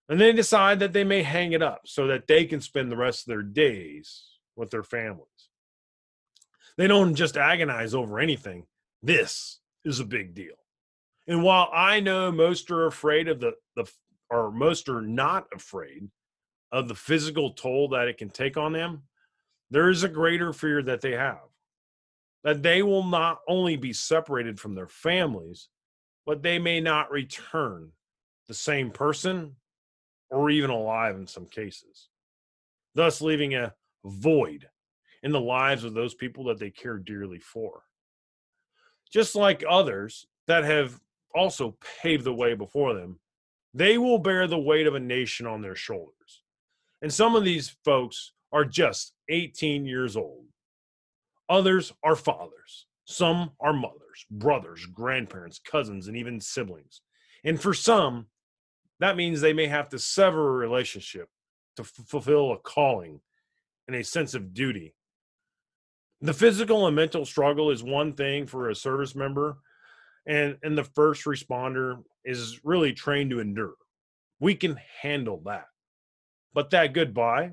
And 0.09 0.21
they 0.21 0.33
decide 0.33 0.79
that 0.81 0.93
they 0.93 1.05
may 1.05 1.23
hang 1.23 1.53
it 1.53 1.63
up 1.63 1.83
so 1.85 2.07
that 2.07 2.27
they 2.27 2.45
can 2.45 2.61
spend 2.61 2.91
the 2.91 2.97
rest 2.97 3.23
of 3.23 3.27
their 3.27 3.43
days 3.43 4.25
with 4.55 4.71
their 4.71 4.85
families. 4.85 5.27
They 6.77 6.87
don't 6.87 7.15
just 7.15 7.37
agonize 7.37 7.95
over 7.95 8.21
anything. 8.21 8.67
This 9.03 9.61
is 9.85 9.99
a 9.99 10.05
big 10.05 10.35
deal. 10.35 10.55
And 11.27 11.43
while 11.43 11.69
I 11.73 12.01
know 12.01 12.31
most 12.31 12.71
are 12.71 12.87
afraid 12.87 13.29
of 13.29 13.41
the, 13.41 13.55
the 13.75 13.91
or 14.31 14.53
most 14.53 14.89
are 14.89 15.03
not 15.03 15.47
afraid 15.55 16.09
of 16.71 16.89
the 16.89 16.95
physical 16.95 17.53
toll 17.53 17.89
that 17.89 18.09
it 18.09 18.19
can 18.19 18.31
take 18.31 18.57
on 18.57 18.73
them, 18.73 19.03
there 19.71 19.89
is 19.89 20.05
a 20.05 20.09
greater 20.09 20.53
fear 20.53 20.83
that 20.83 21.01
they 21.01 21.13
have 21.13 21.39
that 22.47 22.63
they 22.63 22.81
will 22.81 23.03
not 23.03 23.41
only 23.49 23.77
be 23.77 23.93
separated 23.93 24.61
from 24.61 24.77
their 24.77 24.87
families, 24.87 25.69
but 26.27 26.43
they 26.43 26.59
may 26.59 26.81
not 26.81 27.11
return 27.11 27.93
the 28.49 28.55
same 28.55 28.91
person 28.91 29.55
or 30.31 30.51
even 30.51 30.71
alive 30.71 31.15
in 31.15 31.27
some 31.27 31.47
cases, 31.47 32.09
thus 32.95 33.23
leaving 33.23 33.55
a 33.55 33.73
void 34.05 34.69
in 35.23 35.33
the 35.33 35.41
lives 35.41 35.85
of 35.85 35.95
those 35.95 36.15
people 36.15 36.45
that 36.45 36.59
they 36.59 36.71
care 36.71 36.99
dearly 36.99 37.39
for. 37.39 37.83
Just 39.11 39.37
like 39.37 39.65
others 39.69 40.27
that 40.49 40.65
have 40.65 41.01
also 41.35 41.77
paved 42.03 42.25
the 42.25 42.35
way 42.35 42.55
before 42.55 42.95
them, 42.95 43.21
they 43.73 43.99
will 43.99 44.19
bear 44.19 44.47
the 44.47 44.59
weight 44.59 44.87
of 44.87 44.95
a 44.95 45.01
nation 45.01 45.47
on 45.47 45.63
their 45.63 45.77
shoulders. 45.77 46.43
And 47.03 47.13
some 47.13 47.37
of 47.37 47.45
these 47.45 47.77
folks 47.85 48.33
are 48.53 48.65
just 48.65 49.13
18 49.29 49.85
years 49.85 50.17
old. 50.17 50.47
Others 51.49 51.93
are 52.03 52.17
fathers. 52.17 52.86
Some 53.07 53.53
are 53.61 53.73
mothers, 53.73 54.27
brothers, 54.31 54.85
grandparents, 54.87 55.61
cousins, 55.61 56.09
and 56.09 56.17
even 56.17 56.41
siblings. 56.41 57.03
And 57.45 57.61
for 57.61 57.73
some, 57.73 58.27
that 58.99 59.17
means 59.17 59.41
they 59.41 59.53
may 59.53 59.69
have 59.69 59.89
to 59.91 59.99
sever 59.99 60.49
a 60.49 60.59
relationship 60.59 61.29
to 61.77 61.83
f- 61.83 61.93
fulfill 62.09 62.53
a 62.53 62.59
calling 62.59 63.21
and 63.87 63.97
a 63.97 64.03
sense 64.03 64.35
of 64.35 64.53
duty. 64.53 64.95
The 66.21 66.35
physical 66.35 66.87
and 66.87 66.97
mental 66.97 67.25
struggle 67.25 67.71
is 67.71 67.85
one 67.85 68.13
thing 68.13 68.47
for 68.47 68.71
a 68.71 68.75
service 68.75 69.15
member, 69.15 69.59
and, 70.27 70.57
and 70.65 70.77
the 70.77 70.85
first 70.85 71.27
responder 71.27 72.03
is 72.25 72.61
really 72.65 72.93
trained 72.93 73.31
to 73.31 73.39
endure. 73.39 73.75
We 74.41 74.57
can 74.57 74.81
handle 75.01 75.41
that. 75.45 75.67
But 76.53 76.71
that 76.71 76.93
goodbye, 76.93 77.53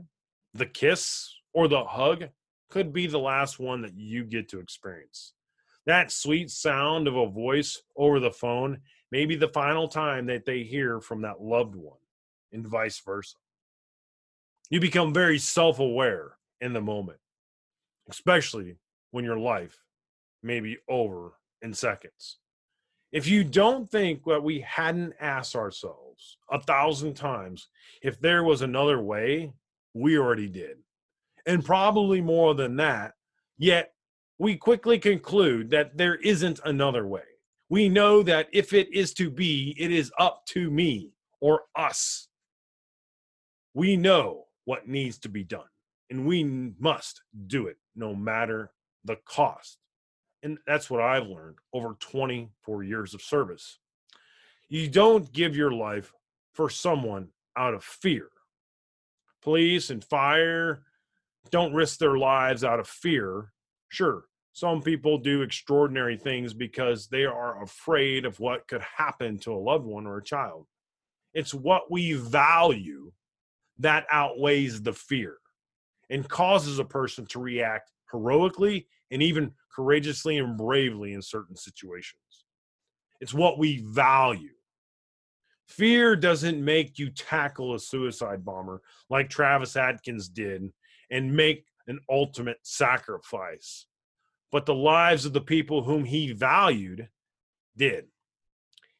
the 0.55 0.65
kiss, 0.65 1.31
or 1.53 1.67
the 1.67 1.83
hug 1.83 2.29
could 2.71 2.91
be 2.91 3.05
the 3.05 3.19
last 3.19 3.59
one 3.59 3.83
that 3.83 3.95
you 3.95 4.23
get 4.23 4.49
to 4.49 4.59
experience. 4.59 5.33
That 5.85 6.11
sweet 6.11 6.49
sound 6.49 7.07
of 7.07 7.15
a 7.15 7.27
voice 7.27 7.81
over 7.95 8.19
the 8.19 8.31
phone 8.31 8.79
maybe 9.13 9.35
the 9.35 9.47
final 9.47 9.87
time 9.87 10.25
that 10.25 10.43
they 10.43 10.63
hear 10.63 10.99
from 10.99 11.21
that 11.21 11.39
loved 11.39 11.75
one, 11.75 11.99
and 12.51 12.65
vice 12.65 12.99
versa. 12.99 13.35
You 14.71 14.79
become 14.79 15.13
very 15.13 15.37
self 15.37 15.77
aware 15.77 16.31
in 16.61 16.73
the 16.73 16.81
moment, 16.81 17.19
especially 18.09 18.75
when 19.11 19.23
your 19.23 19.37
life 19.37 19.77
may 20.41 20.59
be 20.61 20.77
over 20.89 21.33
in 21.61 21.75
seconds. 21.75 22.39
If 23.11 23.27
you 23.27 23.43
don't 23.43 23.87
think 23.87 24.23
that 24.25 24.43
we 24.43 24.61
hadn't 24.61 25.13
asked 25.19 25.55
ourselves 25.55 26.39
a 26.49 26.59
thousand 26.59 27.13
times 27.13 27.67
if 28.01 28.19
there 28.19 28.43
was 28.43 28.63
another 28.63 28.99
way, 28.99 29.53
we 29.93 30.17
already 30.17 30.47
did. 30.49 30.77
And 31.45 31.63
probably 31.63 32.19
more 32.19 32.55
than 32.55 32.77
that, 32.77 33.13
yet 33.59 33.92
we 34.43 34.55
quickly 34.55 34.99
conclude 34.99 35.71
that 35.71 35.97
there 35.97 36.15
isn't 36.15 36.59
another 36.65 37.07
way 37.07 37.23
we 37.73 37.89
know 37.89 38.21
that 38.21 38.49
if 38.51 38.71
it 38.71 38.93
is 38.93 39.15
to 39.15 39.31
be, 39.31 39.75
it 39.79 39.91
is 39.91 40.11
up 40.19 40.45
to 40.45 40.69
me 40.69 41.09
or 41.41 41.61
us. 41.75 42.27
We 43.73 43.97
know 43.97 44.43
what 44.65 44.87
needs 44.87 45.17
to 45.21 45.29
be 45.29 45.43
done, 45.43 45.65
and 46.11 46.27
we 46.27 46.43
must 46.79 47.23
do 47.47 47.65
it 47.65 47.77
no 47.95 48.13
matter 48.13 48.71
the 49.03 49.17
cost. 49.25 49.79
And 50.43 50.59
that's 50.67 50.87
what 50.87 51.01
I've 51.01 51.25
learned 51.25 51.57
over 51.73 51.95
24 51.99 52.83
years 52.83 53.15
of 53.15 53.23
service. 53.23 53.79
You 54.69 54.87
don't 54.87 55.33
give 55.33 55.55
your 55.55 55.71
life 55.71 56.13
for 56.53 56.69
someone 56.69 57.29
out 57.57 57.73
of 57.73 57.83
fear. 57.83 58.29
Police 59.41 59.89
and 59.89 60.03
fire 60.03 60.83
don't 61.49 61.73
risk 61.73 61.97
their 61.97 62.19
lives 62.19 62.63
out 62.63 62.79
of 62.79 62.87
fear. 62.87 63.51
Sure, 63.89 64.25
some 64.53 64.83
people 64.83 65.17
do 65.17 65.41
extraordinary 65.41 66.15
things 66.15 66.53
because 66.53 67.07
they 67.07 67.25
are 67.25 67.63
afraid 67.63 68.23
of 68.23 68.39
what 68.39 68.67
could 68.67 68.81
happen 68.81 69.39
to 69.39 69.51
a 69.51 69.57
loved 69.57 69.85
one 69.85 70.05
or 70.05 70.17
a 70.17 70.23
child. 70.23 70.67
It's 71.33 71.55
what 71.55 71.89
we 71.89 72.13
value 72.13 73.11
that 73.79 74.05
outweighs 74.11 74.83
the 74.83 74.93
fear 74.93 75.37
and 76.11 76.29
causes 76.29 76.77
a 76.77 76.85
person 76.85 77.25
to 77.27 77.39
react 77.39 77.91
heroically 78.11 78.87
and 79.09 79.23
even 79.23 79.51
courageously 79.75 80.37
and 80.37 80.55
bravely 80.55 81.13
in 81.13 81.21
certain 81.23 81.55
situations. 81.55 82.19
It's 83.19 83.33
what 83.33 83.57
we 83.57 83.79
value. 83.79 84.53
Fear 85.65 86.17
doesn't 86.17 86.63
make 86.63 86.99
you 86.99 87.09
tackle 87.09 87.73
a 87.73 87.79
suicide 87.79 88.45
bomber 88.45 88.83
like 89.09 89.31
Travis 89.31 89.75
Atkins 89.75 90.29
did 90.29 90.71
and 91.09 91.35
make 91.35 91.65
an 91.87 91.99
ultimate 92.07 92.59
sacrifice 92.61 93.87
but 94.53 94.67
the 94.67 94.75
lives 94.75 95.25
of 95.25 95.33
the 95.33 95.41
people 95.41 95.81
whom 95.81 96.05
he 96.05 96.31
valued 96.31 97.09
did. 97.75 98.05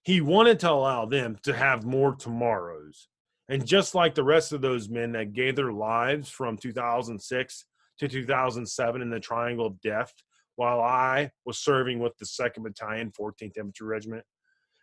He 0.01 0.19
wanted 0.19 0.59
to 0.61 0.71
allow 0.71 1.05
them 1.05 1.37
to 1.43 1.53
have 1.53 1.85
more 1.85 2.15
tomorrows. 2.15 3.07
And 3.47 3.63
just 3.63 3.93
like 3.93 4.15
the 4.15 4.23
rest 4.23 4.51
of 4.51 4.61
those 4.61 4.89
men 4.89 5.11
that 5.11 5.33
gave 5.33 5.55
their 5.55 5.71
lives 5.71 6.27
from 6.27 6.57
2006 6.57 7.65
to 7.99 8.07
2007 8.07 9.01
in 9.03 9.09
the 9.11 9.19
Triangle 9.19 9.67
of 9.67 9.79
Death, 9.79 10.11
while 10.55 10.81
I 10.81 11.29
was 11.45 11.59
serving 11.59 11.99
with 11.99 12.17
the 12.17 12.25
2nd 12.25 12.63
Battalion, 12.63 13.11
14th 13.11 13.55
Infantry 13.55 13.87
Regiment, 13.87 14.23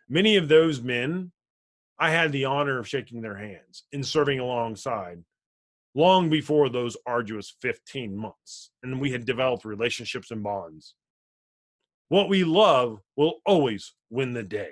many 0.07 0.37
of 0.37 0.47
those 0.47 0.81
men, 0.81 1.33
I 1.99 2.11
had 2.11 2.31
the 2.31 2.45
honor 2.45 2.79
of 2.79 2.87
shaking 2.87 3.21
their 3.21 3.37
hands 3.37 3.83
and 3.91 4.07
serving 4.07 4.39
alongside 4.39 5.21
long 5.93 6.29
before 6.29 6.69
those 6.69 6.97
arduous 7.05 7.53
15 7.61 8.15
months. 8.15 8.71
And 8.83 8.99
we 8.99 9.11
had 9.11 9.25
developed 9.25 9.65
relationships 9.65 10.31
and 10.31 10.43
bonds. 10.43 10.95
What 12.09 12.29
we 12.29 12.43
love 12.43 12.99
will 13.15 13.35
always 13.45 13.93
win 14.09 14.33
the 14.33 14.43
day. 14.43 14.71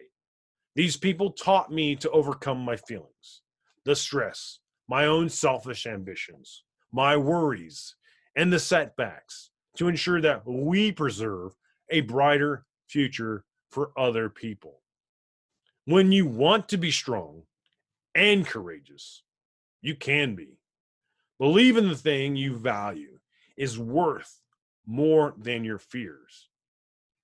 These 0.76 0.98
people 0.98 1.32
taught 1.32 1.72
me 1.72 1.96
to 1.98 2.10
overcome 2.12 2.60
my 2.60 2.78
feelings, 2.78 3.42
the 3.86 3.96
stress, 3.96 4.60
my 4.88 5.06
own 5.06 5.30
selfish 5.30 5.86
ambitions, 5.86 6.64
my 6.92 7.18
worries, 7.18 7.96
and 8.36 8.52
the 8.52 8.60
setbacks 8.60 9.52
to 9.78 9.88
ensure 9.88 10.22
that 10.22 10.46
we 10.46 10.92
preserve 10.92 11.56
a 11.90 12.02
brighter 12.02 12.66
future 12.88 13.46
for 13.72 13.92
other 13.98 14.30
people. 14.30 14.82
When 15.86 16.12
you 16.12 16.26
want 16.26 16.70
to 16.70 16.78
be 16.78 16.92
strong 16.92 17.44
and 18.14 18.46
courageous, 18.46 19.24
you 19.82 19.96
can 19.96 20.36
be. 20.36 20.59
Believe 21.40 21.78
in 21.78 21.88
the 21.88 21.96
thing 21.96 22.36
you 22.36 22.56
value 22.56 23.18
is 23.58 23.80
worth 23.80 24.42
more 24.86 25.34
than 25.38 25.64
your 25.64 25.80
fears. 25.80 26.50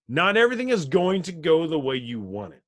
Not 0.07 0.37
everything 0.37 0.69
is 0.69 0.85
going 0.85 1.23
to 1.23 1.31
go 1.31 1.67
the 1.67 1.79
way 1.79 1.97
you 1.97 2.21
want 2.21 2.53
it. 2.53 2.61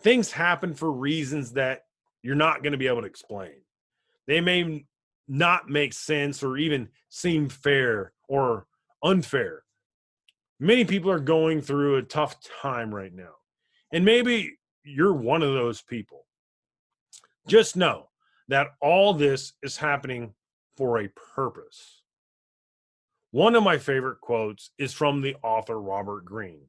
Things 0.00 0.32
happen 0.32 0.74
for 0.74 0.90
reasons 0.90 1.52
that 1.52 1.84
you're 2.22 2.34
not 2.34 2.62
going 2.62 2.72
to 2.72 2.78
be 2.78 2.88
able 2.88 3.02
to 3.02 3.06
explain. 3.06 3.52
They 4.26 4.40
may 4.40 4.86
not 5.28 5.68
make 5.68 5.92
sense 5.92 6.42
or 6.42 6.56
even 6.56 6.88
seem 7.08 7.48
fair 7.48 8.12
or 8.28 8.66
unfair. 9.02 9.62
Many 10.58 10.84
people 10.84 11.10
are 11.10 11.20
going 11.20 11.60
through 11.60 11.96
a 11.96 12.02
tough 12.02 12.36
time 12.62 12.94
right 12.94 13.12
now. 13.12 13.34
And 13.92 14.04
maybe 14.04 14.58
you're 14.84 15.12
one 15.12 15.42
of 15.42 15.52
those 15.52 15.82
people. 15.82 16.26
Just 17.46 17.76
know 17.76 18.08
that 18.48 18.68
all 18.80 19.14
this 19.14 19.52
is 19.62 19.76
happening 19.76 20.34
for 20.76 20.98
a 20.98 21.08
purpose. 21.34 22.02
One 23.30 23.54
of 23.54 23.62
my 23.62 23.78
favorite 23.78 24.20
quotes 24.20 24.70
is 24.78 24.92
from 24.92 25.20
the 25.20 25.36
author 25.42 25.80
Robert 25.80 26.24
Greene. 26.24 26.68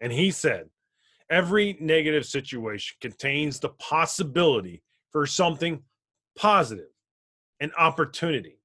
And 0.00 0.12
he 0.12 0.30
said, 0.30 0.68
Every 1.30 1.76
negative 1.80 2.24
situation 2.24 2.96
contains 3.00 3.60
the 3.60 3.68
possibility 3.70 4.82
for 5.10 5.26
something 5.26 5.82
positive, 6.36 6.88
an 7.60 7.70
opportunity. 7.76 8.60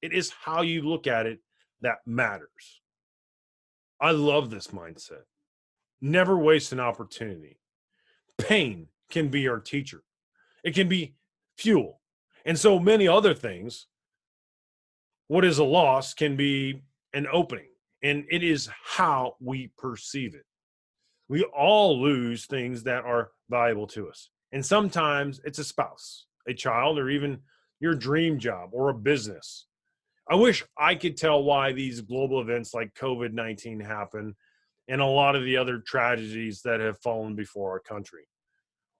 It 0.00 0.12
is 0.12 0.32
how 0.44 0.62
you 0.62 0.82
look 0.82 1.06
at 1.06 1.26
it 1.26 1.38
that 1.82 1.98
matters. 2.06 2.80
I 4.00 4.10
love 4.10 4.50
this 4.50 4.68
mindset. 4.68 5.22
Never 6.00 6.36
waste 6.36 6.72
an 6.72 6.80
opportunity. 6.80 7.60
Pain 8.36 8.88
can 9.08 9.28
be 9.28 9.46
our 9.46 9.60
teacher, 9.60 10.02
it 10.64 10.74
can 10.74 10.88
be 10.88 11.14
fuel. 11.56 12.00
And 12.44 12.58
so 12.58 12.80
many 12.80 13.06
other 13.06 13.34
things. 13.34 13.86
What 15.32 15.46
is 15.46 15.60
a 15.60 15.64
loss 15.64 16.12
can 16.12 16.36
be 16.36 16.82
an 17.14 17.26
opening, 17.32 17.70
and 18.02 18.26
it 18.30 18.42
is 18.42 18.68
how 18.84 19.36
we 19.40 19.72
perceive 19.78 20.34
it. 20.34 20.44
We 21.26 21.42
all 21.44 21.98
lose 22.02 22.44
things 22.44 22.82
that 22.82 23.06
are 23.06 23.30
valuable 23.48 23.86
to 23.86 24.10
us. 24.10 24.28
And 24.52 24.62
sometimes 24.62 25.40
it's 25.46 25.58
a 25.58 25.64
spouse, 25.64 26.26
a 26.46 26.52
child, 26.52 26.98
or 26.98 27.08
even 27.08 27.38
your 27.80 27.94
dream 27.94 28.38
job 28.38 28.72
or 28.74 28.90
a 28.90 28.94
business. 28.94 29.68
I 30.30 30.34
wish 30.34 30.66
I 30.76 30.94
could 30.94 31.16
tell 31.16 31.42
why 31.42 31.72
these 31.72 32.02
global 32.02 32.42
events 32.42 32.74
like 32.74 32.92
COVID 32.92 33.32
19 33.32 33.80
happen 33.80 34.36
and 34.88 35.00
a 35.00 35.06
lot 35.06 35.34
of 35.34 35.44
the 35.44 35.56
other 35.56 35.78
tragedies 35.78 36.60
that 36.66 36.80
have 36.80 37.00
fallen 37.00 37.36
before 37.36 37.70
our 37.70 37.80
country, 37.80 38.28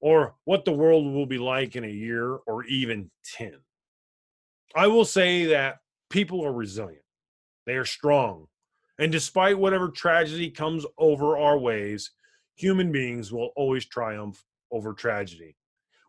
or 0.00 0.34
what 0.46 0.64
the 0.64 0.72
world 0.72 1.12
will 1.12 1.26
be 1.26 1.36
like 1.36 1.76
in 1.76 1.84
a 1.84 1.88
year 1.88 2.36
or 2.46 2.64
even 2.64 3.10
10. 3.34 3.52
I 4.74 4.86
will 4.86 5.04
say 5.04 5.44
that 5.44 5.81
people 6.12 6.44
are 6.44 6.52
resilient, 6.52 7.02
they 7.66 7.74
are 7.74 7.86
strong, 7.86 8.46
and 8.98 9.10
despite 9.10 9.58
whatever 9.58 9.88
tragedy 9.88 10.50
comes 10.50 10.84
over 10.98 11.38
our 11.38 11.58
ways, 11.58 12.10
human 12.54 12.92
beings 12.92 13.32
will 13.32 13.50
always 13.56 13.86
triumph 13.86 14.44
over 14.70 14.92
tragedy. 14.92 15.56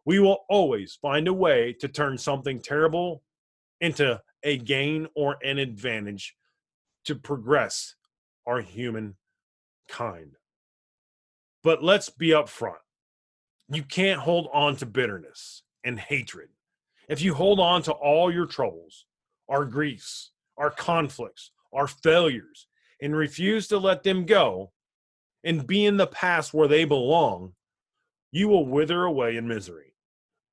We 0.05 0.19
will 0.19 0.39
always 0.50 1.00
find 1.01 1.29
a 1.29 1.33
way 1.33 1.74
to 1.79 1.88
turn 1.88 2.17
something 2.17 2.60
terrible 2.60 3.24
into 3.79 4.22
a 4.43 4.57
gain 4.57 5.07
or 5.15 5.38
an 5.41 5.57
advantage 5.57 6.36
to 7.05 7.15
progress 7.15 7.95
our 8.45 8.60
human 8.60 9.15
kind. 9.88 10.33
But 11.63 11.81
let's 11.81 12.10
be 12.10 12.29
upfront. 12.29 12.83
You 13.69 13.83
can't 13.83 14.19
hold 14.19 14.50
on 14.53 14.75
to 14.77 14.86
bitterness 14.86 15.63
and 15.86 15.98
hatred. 15.98 16.50
If 17.07 17.22
you 17.22 17.33
hold 17.33 17.62
on 17.62 17.81
to 17.83 17.93
all 17.93 18.33
your 18.33 18.45
troubles, 18.45 19.05
our 19.50 19.65
griefs, 19.65 20.31
our 20.57 20.69
conflicts, 20.69 21.51
our 21.73 21.88
failures, 21.88 22.67
and 23.01 23.15
refuse 23.15 23.67
to 23.67 23.77
let 23.77 24.03
them 24.03 24.25
go 24.25 24.71
and 25.43 25.67
be 25.67 25.85
in 25.85 25.97
the 25.97 26.07
past 26.07 26.53
where 26.53 26.67
they 26.67 26.85
belong, 26.85 27.53
you 28.31 28.47
will 28.47 28.65
wither 28.65 29.03
away 29.03 29.35
in 29.35 29.47
misery. 29.47 29.93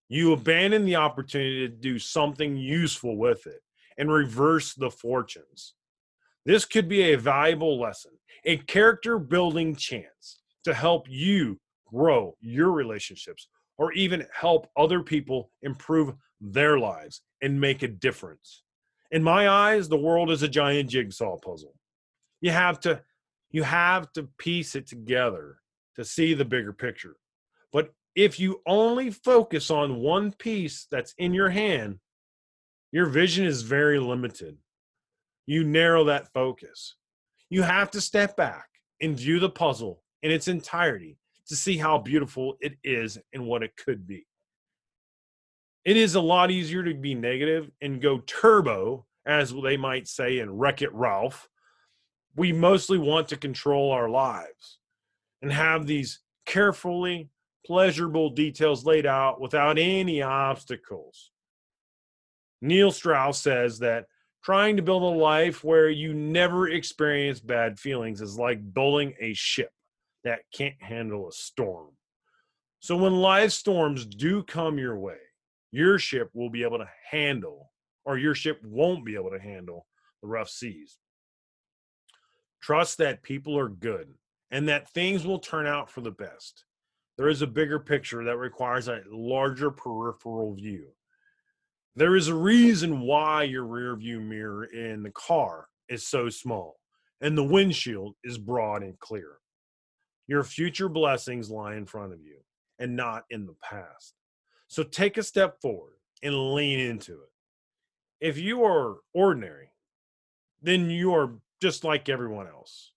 You 0.08 0.32
abandon 0.32 0.84
the 0.84 0.96
opportunity 0.96 1.68
to 1.68 1.74
do 1.74 1.98
something 1.98 2.56
useful 2.56 3.16
with 3.16 3.46
it 3.46 3.60
and 3.96 4.10
reverse 4.10 4.74
the 4.74 4.90
fortunes. 4.90 5.74
This 6.44 6.64
could 6.64 6.88
be 6.88 7.12
a 7.12 7.18
valuable 7.18 7.78
lesson, 7.78 8.12
a 8.44 8.56
character 8.56 9.18
building 9.18 9.76
chance 9.76 10.40
to 10.64 10.74
help 10.74 11.06
you 11.08 11.60
grow 11.86 12.34
your 12.40 12.72
relationships 12.72 13.48
or 13.78 13.92
even 13.92 14.26
help 14.34 14.68
other 14.76 15.02
people 15.02 15.50
improve 15.62 16.14
their 16.40 16.78
lives 16.78 17.22
and 17.42 17.60
make 17.60 17.82
a 17.82 17.88
difference. 17.88 18.64
In 19.10 19.22
my 19.22 19.48
eyes, 19.48 19.88
the 19.88 19.96
world 19.96 20.30
is 20.30 20.42
a 20.42 20.48
giant 20.48 20.90
jigsaw 20.90 21.36
puzzle. 21.38 21.74
You 22.40 22.50
have 22.50 22.80
to 22.80 23.02
you 23.50 23.64
have 23.64 24.12
to 24.12 24.28
piece 24.38 24.76
it 24.76 24.86
together 24.86 25.58
to 25.96 26.04
see 26.04 26.34
the 26.34 26.44
bigger 26.44 26.72
picture. 26.72 27.16
But 27.72 27.92
if 28.14 28.38
you 28.38 28.60
only 28.66 29.10
focus 29.10 29.70
on 29.70 30.00
one 30.00 30.32
piece 30.32 30.86
that's 30.90 31.14
in 31.18 31.34
your 31.34 31.50
hand, 31.50 31.98
your 32.92 33.06
vision 33.06 33.44
is 33.44 33.62
very 33.62 33.98
limited. 33.98 34.56
You 35.46 35.64
narrow 35.64 36.04
that 36.04 36.32
focus. 36.32 36.94
You 37.48 37.62
have 37.62 37.90
to 37.92 38.00
step 38.00 38.36
back 38.36 38.68
and 39.00 39.18
view 39.18 39.40
the 39.40 39.50
puzzle 39.50 40.02
in 40.22 40.30
its 40.30 40.46
entirety 40.46 41.18
to 41.48 41.56
see 41.56 41.76
how 41.76 41.98
beautiful 41.98 42.56
it 42.60 42.76
is 42.84 43.18
and 43.32 43.44
what 43.44 43.64
it 43.64 43.76
could 43.76 44.06
be. 44.06 44.26
It 45.84 45.96
is 45.96 46.14
a 46.14 46.20
lot 46.20 46.50
easier 46.50 46.82
to 46.82 46.94
be 46.94 47.14
negative 47.14 47.70
and 47.80 48.02
go 48.02 48.18
turbo, 48.20 49.06
as 49.24 49.52
they 49.62 49.76
might 49.76 50.08
say 50.08 50.38
in 50.38 50.58
Wreck 50.58 50.82
It 50.82 50.92
Ralph. 50.92 51.48
We 52.36 52.52
mostly 52.52 52.98
want 52.98 53.28
to 53.28 53.36
control 53.36 53.90
our 53.90 54.08
lives 54.08 54.78
and 55.42 55.52
have 55.52 55.86
these 55.86 56.20
carefully 56.46 57.30
pleasurable 57.64 58.30
details 58.30 58.84
laid 58.84 59.06
out 59.06 59.40
without 59.40 59.78
any 59.78 60.22
obstacles. 60.22 61.30
Neil 62.60 62.90
Strauss 62.90 63.40
says 63.40 63.78
that 63.78 64.06
trying 64.44 64.76
to 64.76 64.82
build 64.82 65.02
a 65.02 65.06
life 65.06 65.64
where 65.64 65.88
you 65.88 66.12
never 66.12 66.68
experience 66.68 67.40
bad 67.40 67.78
feelings 67.78 68.20
is 68.20 68.38
like 68.38 68.74
building 68.74 69.14
a 69.20 69.32
ship 69.34 69.72
that 70.24 70.40
can't 70.52 70.80
handle 70.82 71.28
a 71.28 71.32
storm. 71.32 71.88
So 72.80 72.96
when 72.96 73.16
life 73.16 73.52
storms 73.52 74.06
do 74.06 74.42
come 74.42 74.78
your 74.78 74.98
way, 74.98 75.18
your 75.72 75.98
ship 75.98 76.30
will 76.34 76.50
be 76.50 76.62
able 76.62 76.78
to 76.78 76.90
handle, 77.10 77.72
or 78.04 78.18
your 78.18 78.34
ship 78.34 78.60
won't 78.64 79.04
be 79.04 79.14
able 79.14 79.30
to 79.30 79.38
handle 79.38 79.86
the 80.22 80.28
rough 80.28 80.48
seas. 80.48 80.98
Trust 82.60 82.98
that 82.98 83.22
people 83.22 83.58
are 83.58 83.68
good 83.68 84.14
and 84.50 84.68
that 84.68 84.90
things 84.90 85.24
will 85.24 85.38
turn 85.38 85.66
out 85.66 85.90
for 85.90 86.00
the 86.00 86.10
best. 86.10 86.64
There 87.16 87.28
is 87.28 87.42
a 87.42 87.46
bigger 87.46 87.78
picture 87.78 88.24
that 88.24 88.36
requires 88.36 88.88
a 88.88 89.02
larger 89.10 89.70
peripheral 89.70 90.54
view. 90.54 90.88
There 91.96 92.16
is 92.16 92.28
a 92.28 92.34
reason 92.34 93.00
why 93.00 93.44
your 93.44 93.64
rear 93.64 93.96
view 93.96 94.20
mirror 94.20 94.64
in 94.64 95.02
the 95.02 95.10
car 95.10 95.68
is 95.88 96.06
so 96.06 96.28
small 96.28 96.78
and 97.20 97.36
the 97.36 97.44
windshield 97.44 98.14
is 98.24 98.38
broad 98.38 98.82
and 98.82 98.98
clear. 98.98 99.38
Your 100.26 100.44
future 100.44 100.88
blessings 100.88 101.50
lie 101.50 101.74
in 101.74 101.86
front 101.86 102.12
of 102.12 102.20
you 102.20 102.38
and 102.78 102.96
not 102.96 103.24
in 103.30 103.46
the 103.46 103.56
past. 103.62 104.14
So 104.70 104.84
take 104.84 105.18
a 105.18 105.22
step 105.24 105.60
forward 105.60 105.94
and 106.22 106.54
lean 106.54 106.78
into 106.78 107.14
it. 107.14 107.32
If 108.20 108.38
you 108.38 108.64
are 108.64 108.98
ordinary, 109.12 109.72
then 110.62 110.88
you 110.90 111.12
are 111.12 111.32
just 111.60 111.82
like 111.82 112.08
everyone 112.08 112.46
else. 112.46 112.92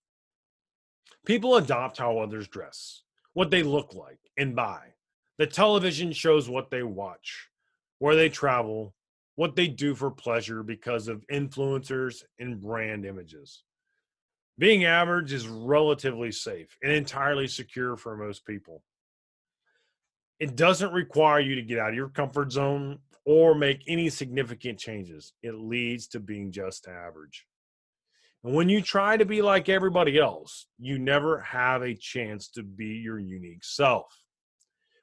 People 1.25 1.55
adopt 1.57 1.97
how 1.97 2.19
others 2.19 2.47
dress, 2.47 3.01
what 3.33 3.49
they 3.49 3.63
look 3.63 3.95
like, 3.95 4.19
and 4.37 4.55
buy. 4.55 4.81
The 5.39 5.47
television 5.47 6.11
shows 6.11 6.47
what 6.47 6.69
they 6.69 6.83
watch 6.83 7.49
where 7.97 8.15
they 8.15 8.29
travel, 8.29 8.93
what 9.35 9.55
they 9.55 9.67
do 9.67 9.95
for 9.95 10.11
pleasure 10.11 10.61
because 10.61 11.07
of 11.07 11.25
influencers 11.31 12.21
and 12.37 12.61
brand 12.61 13.03
images. 13.03 13.63
Being 14.59 14.85
average 14.85 15.33
is 15.33 15.47
relatively 15.47 16.31
safe 16.31 16.77
and 16.83 16.91
entirely 16.91 17.47
secure 17.47 17.97
for 17.97 18.15
most 18.15 18.45
people. 18.45 18.83
It 20.39 20.55
doesn't 20.55 20.93
require 20.93 21.39
you 21.39 21.55
to 21.55 21.61
get 21.61 21.79
out 21.79 21.89
of 21.89 21.95
your 21.95 22.09
comfort 22.09 22.51
zone 22.51 22.99
or 23.25 23.55
make 23.55 23.83
any 23.87 24.09
significant 24.09 24.79
changes. 24.79 25.33
It 25.41 25.55
leads 25.55 26.07
to 26.07 26.19
being 26.19 26.51
just 26.51 26.87
average. 26.87 27.45
And 28.43 28.53
when 28.53 28.67
you 28.67 28.81
try 28.81 29.15
to 29.15 29.25
be 29.25 29.41
like 29.41 29.69
everybody 29.69 30.19
else, 30.19 30.67
you 30.77 30.99
never 30.99 31.39
have 31.39 31.81
a 31.81 31.95
chance 31.95 32.49
to 32.49 32.63
be 32.63 32.87
your 32.87 33.19
unique 33.19 33.63
self. 33.63 34.07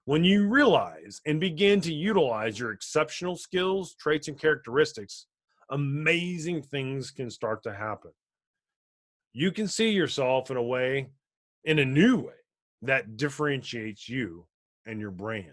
When 0.04 0.24
you 0.24 0.48
realize 0.48 1.20
and 1.24 1.40
begin 1.40 1.80
to 1.82 1.94
utilize 1.94 2.58
your 2.58 2.72
exceptional 2.72 3.36
skills, 3.36 3.94
traits, 3.94 4.28
and 4.28 4.38
characteristics, 4.38 5.26
amazing 5.70 6.62
things 6.62 7.10
can 7.10 7.30
start 7.30 7.62
to 7.62 7.72
happen. 7.72 8.10
You 9.32 9.52
can 9.52 9.68
see 9.68 9.90
yourself 9.90 10.50
in 10.50 10.56
a 10.56 10.62
way, 10.62 11.08
in 11.64 11.78
a 11.78 11.84
new 11.84 12.16
way, 12.16 12.34
that 12.82 13.16
differentiates 13.16 14.08
you 14.08 14.46
and 14.90 15.00
your 15.00 15.10
brand. 15.10 15.46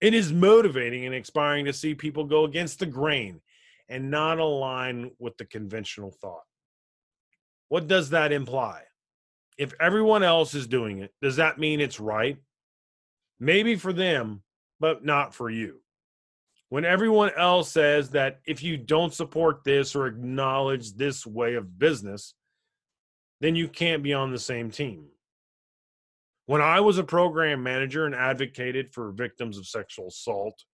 It 0.00 0.14
is 0.14 0.32
motivating 0.32 1.04
and 1.04 1.14
inspiring 1.14 1.66
to 1.66 1.72
see 1.72 1.94
people 1.94 2.24
go 2.24 2.44
against 2.44 2.78
the 2.78 2.86
grain 2.86 3.40
and 3.88 4.10
not 4.10 4.38
align 4.38 5.10
with 5.18 5.36
the 5.36 5.44
conventional 5.44 6.10
thought. 6.10 6.44
What 7.68 7.86
does 7.86 8.10
that 8.10 8.32
imply? 8.32 8.82
If 9.58 9.74
everyone 9.78 10.22
else 10.22 10.54
is 10.54 10.66
doing 10.66 10.98
it, 10.98 11.12
does 11.20 11.36
that 11.36 11.58
mean 11.58 11.80
it's 11.80 12.00
right? 12.00 12.38
maybe 13.40 13.74
for 13.74 13.92
them, 13.92 14.42
but 14.78 15.04
not 15.04 15.34
for 15.34 15.50
you. 15.50 15.80
When 16.68 16.84
everyone 16.84 17.30
else 17.36 17.72
says 17.72 18.10
that 18.10 18.40
if 18.46 18.62
you 18.62 18.76
don't 18.76 19.12
support 19.12 19.64
this 19.64 19.96
or 19.96 20.06
acknowledge 20.06 20.92
this 20.92 21.26
way 21.26 21.54
of 21.54 21.78
business, 21.78 22.34
then 23.40 23.56
you 23.56 23.66
can't 23.66 24.04
be 24.04 24.12
on 24.12 24.30
the 24.30 24.38
same 24.38 24.70
team. 24.70 25.06
When 26.50 26.60
I 26.60 26.80
was 26.80 26.98
a 26.98 27.04
program 27.04 27.62
manager 27.62 28.06
and 28.06 28.14
advocated 28.14 28.92
for 28.92 29.12
victims 29.12 29.56
of 29.56 29.68
sexual 29.68 30.08
assault, 30.08 30.64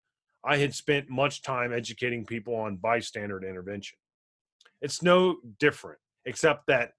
I 0.43 0.57
had 0.57 0.75
spent 0.75 1.11
much 1.11 1.43
time 1.43 1.71
educating 1.71 2.25
people 2.25 2.55
on 2.55 2.77
bystander 2.77 3.45
intervention. 3.45 3.99
It's 4.81 5.03
no 5.03 5.37
different, 5.61 5.99
except 6.25 6.69
that 6.69 6.93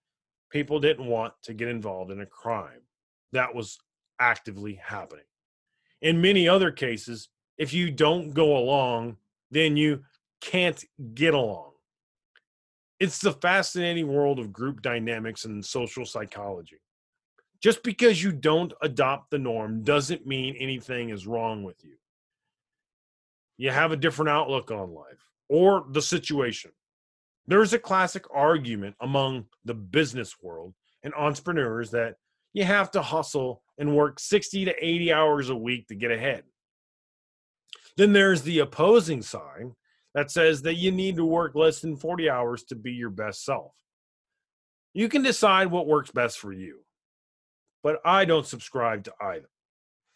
people 0.52 0.80
didn't 0.80 1.08
want 1.08 1.34
to 1.46 1.56
get 1.56 1.70
involved 1.70 2.12
in 2.12 2.22
a 2.22 2.28
crime 2.28 2.84
that 3.32 3.56
was 3.56 3.80
actively 4.20 4.76
happening. 4.76 5.26
In 6.04 6.22
many 6.22 6.48
other 6.48 6.70
cases, 6.70 7.30
if 7.58 7.74
you 7.74 7.90
don't 7.90 8.30
go 8.30 8.58
along, 8.58 9.18
then 9.50 9.76
you 9.76 10.04
can't 10.40 10.86
get 11.16 11.34
along. 11.34 11.72
It's 13.00 13.18
the 13.18 13.34
fascinating 13.34 14.08
world 14.08 14.38
of 14.38 14.54
group 14.54 14.84
dynamics 14.84 15.46
and 15.46 15.66
social 15.66 16.06
psychology. 16.06 16.78
Just 17.62 17.84
because 17.84 18.22
you 18.22 18.32
don't 18.32 18.74
adopt 18.82 19.32
the 19.32 19.40
norm 19.40 19.84
doesn't 19.84 20.28
mean 20.28 20.56
anything 20.60 21.10
is 21.10 21.26
wrong 21.28 21.64
with 21.64 21.84
you. 21.84 21.96
You 23.58 23.72
have 23.72 23.92
a 23.92 23.98
different 23.98 24.30
outlook 24.30 24.70
on 24.72 24.94
life 24.94 25.32
or 25.50 25.86
the 25.90 26.02
situation. 26.02 26.72
There's 27.48 27.74
a 27.74 27.80
classic 27.80 28.26
argument 28.32 28.96
among 29.02 29.46
the 29.66 29.74
business 29.74 30.36
world 30.42 30.74
and 31.04 31.14
entrepreneurs 31.16 31.92
that 31.92 32.16
you 32.54 32.64
have 32.66 32.92
to 32.92 33.02
hustle 33.02 33.64
and 33.78 33.96
work 33.96 34.20
60 34.20 34.66
to 34.66 34.86
80 34.86 35.14
hours 35.14 35.50
a 35.50 35.56
week 35.56 35.88
to 35.88 35.96
get 35.96 36.12
ahead. 36.12 36.44
Then 37.96 38.14
there's 38.14 38.44
the 38.44 38.60
opposing 38.60 39.22
side 39.22 39.72
that 40.14 40.32
says 40.32 40.62
that 40.64 40.76
you 40.76 40.92
need 40.92 41.16
to 41.16 41.26
work 41.26 41.56
less 41.56 41.80
than 41.80 41.96
40 41.96 42.30
hours 42.30 42.64
to 42.66 42.76
be 42.76 42.92
your 42.92 43.10
best 43.10 43.44
self. 43.44 43.74
You 44.94 45.10
can 45.10 45.22
decide 45.22 45.68
what 45.68 45.88
works 45.88 46.12
best 46.12 46.40
for 46.40 46.52
you, 46.52 46.80
but 47.88 48.02
I 48.04 48.26
don't 48.26 48.46
subscribe 48.46 49.06
to 49.06 49.14
either. 49.22 49.48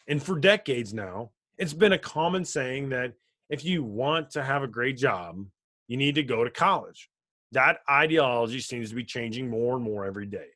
And 0.05 0.21
for 0.21 0.37
decades 0.37 0.93
now, 0.93 1.31
it's 1.57 1.71
been 1.71 1.93
a 1.93 1.97
common 1.97 2.43
saying 2.43 2.89
that 2.89 3.13
if 3.49 3.63
you 3.63 3.81
want 3.81 4.31
to 4.31 4.43
have 4.43 4.61
a 4.61 4.67
great 4.67 4.97
job, 4.97 5.45
you 5.87 5.95
need 5.95 6.15
to 6.15 6.23
go 6.23 6.43
to 6.43 6.49
college. 6.49 7.09
That 7.53 7.77
ideology 7.89 8.59
seems 8.59 8.89
to 8.89 8.95
be 8.95 9.05
changing 9.05 9.49
more 9.49 9.77
and 9.77 9.85
more 9.85 10.03
every 10.03 10.25
day. 10.25 10.47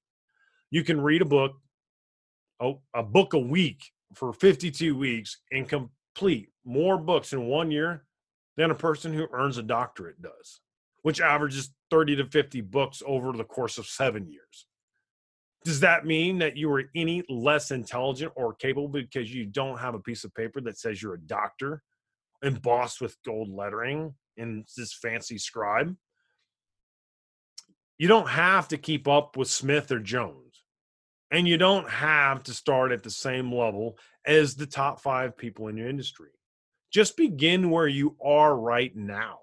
You 0.71 0.83
can 0.83 0.99
read 0.99 1.21
a 1.21 1.25
book, 1.25 1.53
oh, 2.59 2.81
a 2.93 3.01
book 3.01 3.31
a 3.31 3.39
week 3.39 3.93
for 4.13 4.33
52 4.33 4.93
weeks 4.97 5.37
and 5.53 5.69
complete 5.69 6.49
more 6.65 6.97
books 6.97 7.31
in 7.31 7.45
one 7.45 7.71
year 7.71 8.03
than 8.57 8.71
a 8.71 8.75
person 8.75 9.13
who 9.13 9.29
earns 9.31 9.57
a 9.57 9.63
doctorate 9.63 10.21
does, 10.21 10.59
which 11.03 11.21
averages 11.21 11.69
30 11.91 12.17
to 12.17 12.25
50 12.25 12.59
books 12.59 13.01
over 13.05 13.31
the 13.31 13.45
course 13.45 13.77
of 13.77 13.87
seven 13.87 14.27
years. 14.27 14.65
Does 15.65 15.79
that 15.79 16.05
mean 16.05 16.37
that 16.37 16.55
you 16.55 16.71
are 16.71 16.83
any 16.95 17.23
less 17.27 17.71
intelligent 17.71 18.31
or 18.35 18.53
capable 18.53 18.87
because 18.87 19.33
you 19.33 19.47
don't 19.47 19.79
have 19.79 19.95
a 19.95 19.99
piece 19.99 20.23
of 20.23 20.33
paper 20.35 20.61
that 20.61 20.77
says 20.77 21.01
you're 21.01 21.15
a 21.15 21.19
doctor 21.19 21.81
embossed 22.43 23.01
with 23.01 23.17
gold 23.25 23.49
lettering 23.49 24.13
in 24.37 24.63
this 24.77 24.93
fancy 24.93 25.39
scribe? 25.39 25.95
You 27.97 28.07
don't 28.07 28.29
have 28.29 28.67
to 28.67 28.77
keep 28.77 29.07
up 29.07 29.37
with 29.37 29.47
Smith 29.47 29.91
or 29.91 29.99
Jones. 29.99 30.61
And 31.31 31.47
you 31.47 31.57
don't 31.57 31.89
have 31.89 32.43
to 32.43 32.53
start 32.53 32.91
at 32.91 33.01
the 33.01 33.09
same 33.09 33.51
level 33.51 33.97
as 34.23 34.53
the 34.53 34.67
top 34.67 35.01
five 35.01 35.35
people 35.35 35.67
in 35.67 35.77
your 35.77 35.89
industry. 35.89 36.29
Just 36.93 37.17
begin 37.17 37.71
where 37.71 37.87
you 37.87 38.15
are 38.23 38.55
right 38.55 38.95
now. 38.95 39.39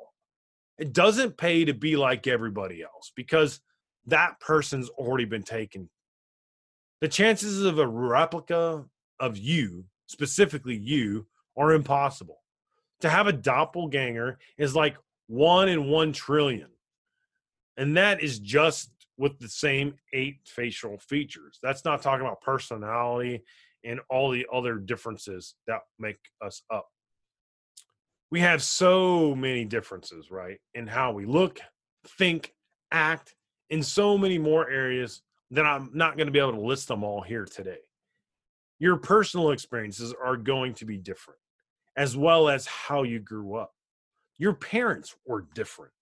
It 0.78 0.92
doesn't 0.92 1.36
pay 1.36 1.64
to 1.64 1.74
be 1.74 1.96
like 1.96 2.28
everybody 2.28 2.80
else 2.80 3.10
because 3.16 3.60
that 4.06 4.38
person's 4.38 4.88
already 4.90 5.24
been 5.24 5.42
taken. 5.42 5.90
The 7.02 7.08
chances 7.08 7.62
of 7.62 7.78
a 7.78 7.86
replica 7.86 8.86
of 9.20 9.36
you, 9.36 9.84
specifically 10.06 10.76
you, 10.76 11.26
are 11.54 11.72
impossible. 11.72 12.38
To 13.02 13.10
have 13.10 13.26
a 13.26 13.32
doppelganger 13.32 14.38
is 14.56 14.74
like 14.74 14.96
one 15.26 15.68
in 15.68 15.90
one 15.90 16.14
trillion. 16.14 16.70
And 17.76 17.98
that 17.98 18.22
is 18.22 18.38
just 18.38 18.90
with 19.18 19.38
the 19.38 19.48
same 19.50 19.96
eight 20.14 20.38
facial 20.46 20.96
features. 20.98 21.58
That's 21.62 21.84
not 21.84 22.00
talking 22.00 22.24
about 22.24 22.40
personality 22.40 23.42
and 23.84 24.00
all 24.08 24.30
the 24.30 24.46
other 24.50 24.76
differences 24.76 25.56
that 25.66 25.80
make 25.98 26.18
us 26.40 26.62
up 26.70 26.86
we 28.32 28.40
have 28.40 28.62
so 28.62 29.34
many 29.34 29.66
differences, 29.66 30.30
right? 30.30 30.58
In 30.72 30.86
how 30.86 31.12
we 31.12 31.26
look, 31.26 31.60
think, 32.18 32.54
act 32.90 33.34
in 33.68 33.82
so 33.82 34.16
many 34.16 34.38
more 34.38 34.70
areas 34.70 35.20
that 35.52 35.64
I'm 35.64 35.90
not 35.94 36.16
going 36.16 36.26
to 36.26 36.32
be 36.32 36.38
able 36.38 36.52
to 36.52 36.60
list 36.60 36.88
them 36.88 37.04
all 37.04 37.20
here 37.22 37.44
today. 37.44 37.78
Your 38.78 38.96
personal 38.96 39.52
experiences 39.52 40.14
are 40.22 40.36
going 40.36 40.74
to 40.74 40.84
be 40.84 40.98
different, 40.98 41.38
as 41.96 42.16
well 42.16 42.48
as 42.48 42.66
how 42.66 43.04
you 43.04 43.20
grew 43.20 43.54
up. 43.54 43.72
Your 44.38 44.54
parents 44.54 45.14
were 45.26 45.46
different. 45.54 45.92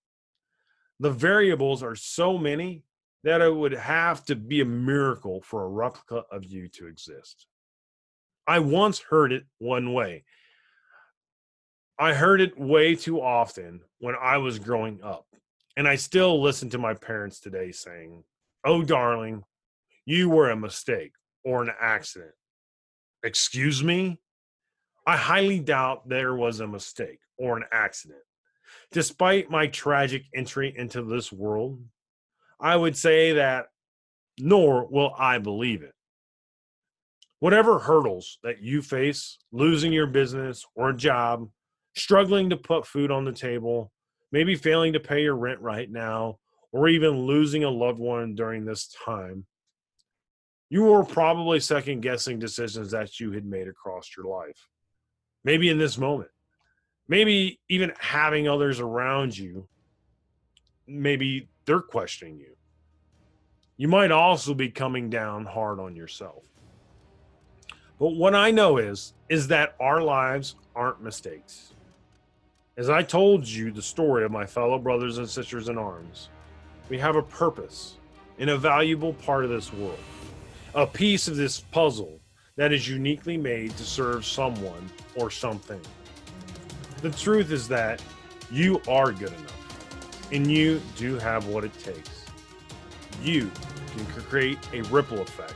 The 0.98 1.10
variables 1.10 1.82
are 1.82 1.94
so 1.94 2.38
many 2.38 2.84
that 3.22 3.42
it 3.42 3.54
would 3.54 3.72
have 3.72 4.24
to 4.26 4.36
be 4.36 4.62
a 4.62 4.64
miracle 4.64 5.42
for 5.42 5.64
a 5.64 5.68
replica 5.68 6.24
of 6.32 6.44
you 6.44 6.68
to 6.68 6.86
exist. 6.86 7.46
I 8.46 8.60
once 8.60 8.98
heard 8.98 9.32
it 9.32 9.44
one 9.58 9.92
way 9.92 10.24
I 12.00 12.14
heard 12.14 12.40
it 12.40 12.58
way 12.58 12.94
too 12.94 13.20
often 13.20 13.82
when 13.98 14.14
I 14.18 14.38
was 14.38 14.58
growing 14.58 15.02
up. 15.02 15.26
And 15.76 15.86
I 15.86 15.96
still 15.96 16.40
listen 16.40 16.70
to 16.70 16.78
my 16.78 16.94
parents 16.94 17.40
today 17.40 17.72
saying, 17.72 18.24
Oh, 18.64 18.82
darling, 18.82 19.44
you 20.04 20.28
were 20.28 20.50
a 20.50 20.56
mistake 20.56 21.12
or 21.44 21.62
an 21.62 21.70
accident. 21.80 22.32
Excuse 23.22 23.82
me? 23.82 24.20
I 25.06 25.16
highly 25.16 25.60
doubt 25.60 26.08
there 26.08 26.34
was 26.34 26.60
a 26.60 26.66
mistake 26.66 27.20
or 27.38 27.56
an 27.56 27.64
accident. 27.72 28.20
Despite 28.92 29.50
my 29.50 29.66
tragic 29.66 30.24
entry 30.34 30.74
into 30.76 31.02
this 31.02 31.32
world, 31.32 31.80
I 32.60 32.76
would 32.76 32.96
say 32.96 33.32
that 33.32 33.66
nor 34.38 34.86
will 34.86 35.14
I 35.18 35.38
believe 35.38 35.82
it. 35.82 35.94
Whatever 37.38 37.78
hurdles 37.78 38.38
that 38.42 38.60
you 38.60 38.82
face, 38.82 39.38
losing 39.52 39.92
your 39.92 40.06
business 40.06 40.64
or 40.74 40.92
job, 40.92 41.48
struggling 41.96 42.50
to 42.50 42.56
put 42.56 42.86
food 42.86 43.10
on 43.10 43.24
the 43.24 43.32
table, 43.32 43.90
maybe 44.32 44.54
failing 44.54 44.92
to 44.92 45.00
pay 45.00 45.22
your 45.22 45.36
rent 45.36 45.60
right 45.60 45.90
now, 45.90 46.38
or 46.72 46.88
even 46.88 47.26
losing 47.26 47.64
a 47.64 47.70
loved 47.70 47.98
one 47.98 48.34
during 48.34 48.64
this 48.64 48.94
time, 49.04 49.46
you 50.68 50.84
were 50.84 51.04
probably 51.04 51.58
second 51.58 52.00
guessing 52.00 52.38
decisions 52.38 52.92
that 52.92 53.18
you 53.18 53.32
had 53.32 53.44
made 53.44 53.66
across 53.66 54.10
your 54.16 54.26
life. 54.26 54.68
Maybe 55.42 55.68
in 55.68 55.78
this 55.78 55.98
moment, 55.98 56.30
maybe 57.08 57.58
even 57.68 57.92
having 57.98 58.48
others 58.48 58.78
around 58.78 59.36
you, 59.36 59.66
maybe 60.86 61.48
they're 61.64 61.80
questioning 61.80 62.38
you. 62.38 62.56
You 63.76 63.88
might 63.88 64.12
also 64.12 64.54
be 64.54 64.68
coming 64.68 65.10
down 65.10 65.46
hard 65.46 65.80
on 65.80 65.96
yourself. 65.96 66.42
But 67.98 68.14
what 68.14 68.34
I 68.34 68.50
know 68.50 68.78
is 68.78 69.14
is 69.28 69.48
that 69.48 69.74
our 69.80 70.02
lives 70.02 70.54
aren't 70.76 71.02
mistakes. 71.02 71.74
As 72.76 72.88
I 72.88 73.02
told 73.02 73.46
you 73.46 73.70
the 73.70 73.82
story 73.82 74.24
of 74.24 74.30
my 74.30 74.46
fellow 74.46 74.78
brothers 74.78 75.18
and 75.18 75.28
sisters 75.28 75.68
in 75.68 75.76
arms, 75.76 76.30
we 76.90 76.98
have 76.98 77.16
a 77.16 77.22
purpose 77.22 77.94
in 78.38 78.50
a 78.50 78.58
valuable 78.58 79.14
part 79.14 79.44
of 79.44 79.50
this 79.50 79.72
world, 79.72 79.98
a 80.74 80.86
piece 80.86 81.28
of 81.28 81.36
this 81.36 81.60
puzzle 81.60 82.20
that 82.56 82.72
is 82.72 82.86
uniquely 82.88 83.38
made 83.38 83.74
to 83.76 83.84
serve 83.84 84.26
someone 84.26 84.90
or 85.14 85.30
something. 85.30 85.80
The 87.00 87.10
truth 87.10 87.52
is 87.52 87.68
that 87.68 88.02
you 88.50 88.82
are 88.88 89.12
good 89.12 89.32
enough, 89.32 90.28
and 90.32 90.50
you 90.50 90.82
do 90.96 91.16
have 91.18 91.46
what 91.46 91.64
it 91.64 91.72
takes. 91.78 92.24
You 93.22 93.50
can 93.96 94.04
create 94.24 94.58
a 94.72 94.82
ripple 94.82 95.20
effect 95.20 95.54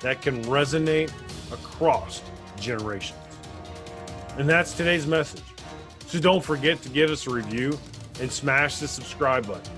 that 0.00 0.22
can 0.22 0.42
resonate 0.44 1.12
across 1.52 2.22
generations. 2.60 3.18
And 4.36 4.48
that's 4.48 4.74
today's 4.74 5.06
message. 5.06 5.42
So 6.06 6.20
don't 6.20 6.42
forget 6.42 6.80
to 6.82 6.88
give 6.88 7.10
us 7.10 7.26
a 7.26 7.30
review 7.30 7.76
and 8.20 8.30
smash 8.30 8.78
the 8.78 8.86
subscribe 8.86 9.46
button. 9.46 9.72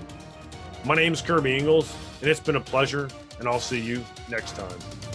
My 0.83 0.95
name 0.95 1.13
is 1.13 1.21
Kirby 1.21 1.57
Ingles, 1.57 1.95
and 2.21 2.29
it's 2.29 2.39
been 2.39 2.55
a 2.55 2.61
pleasure, 2.61 3.07
and 3.37 3.47
I'll 3.47 3.59
see 3.59 3.79
you 3.79 4.03
next 4.29 4.55
time. 4.55 5.10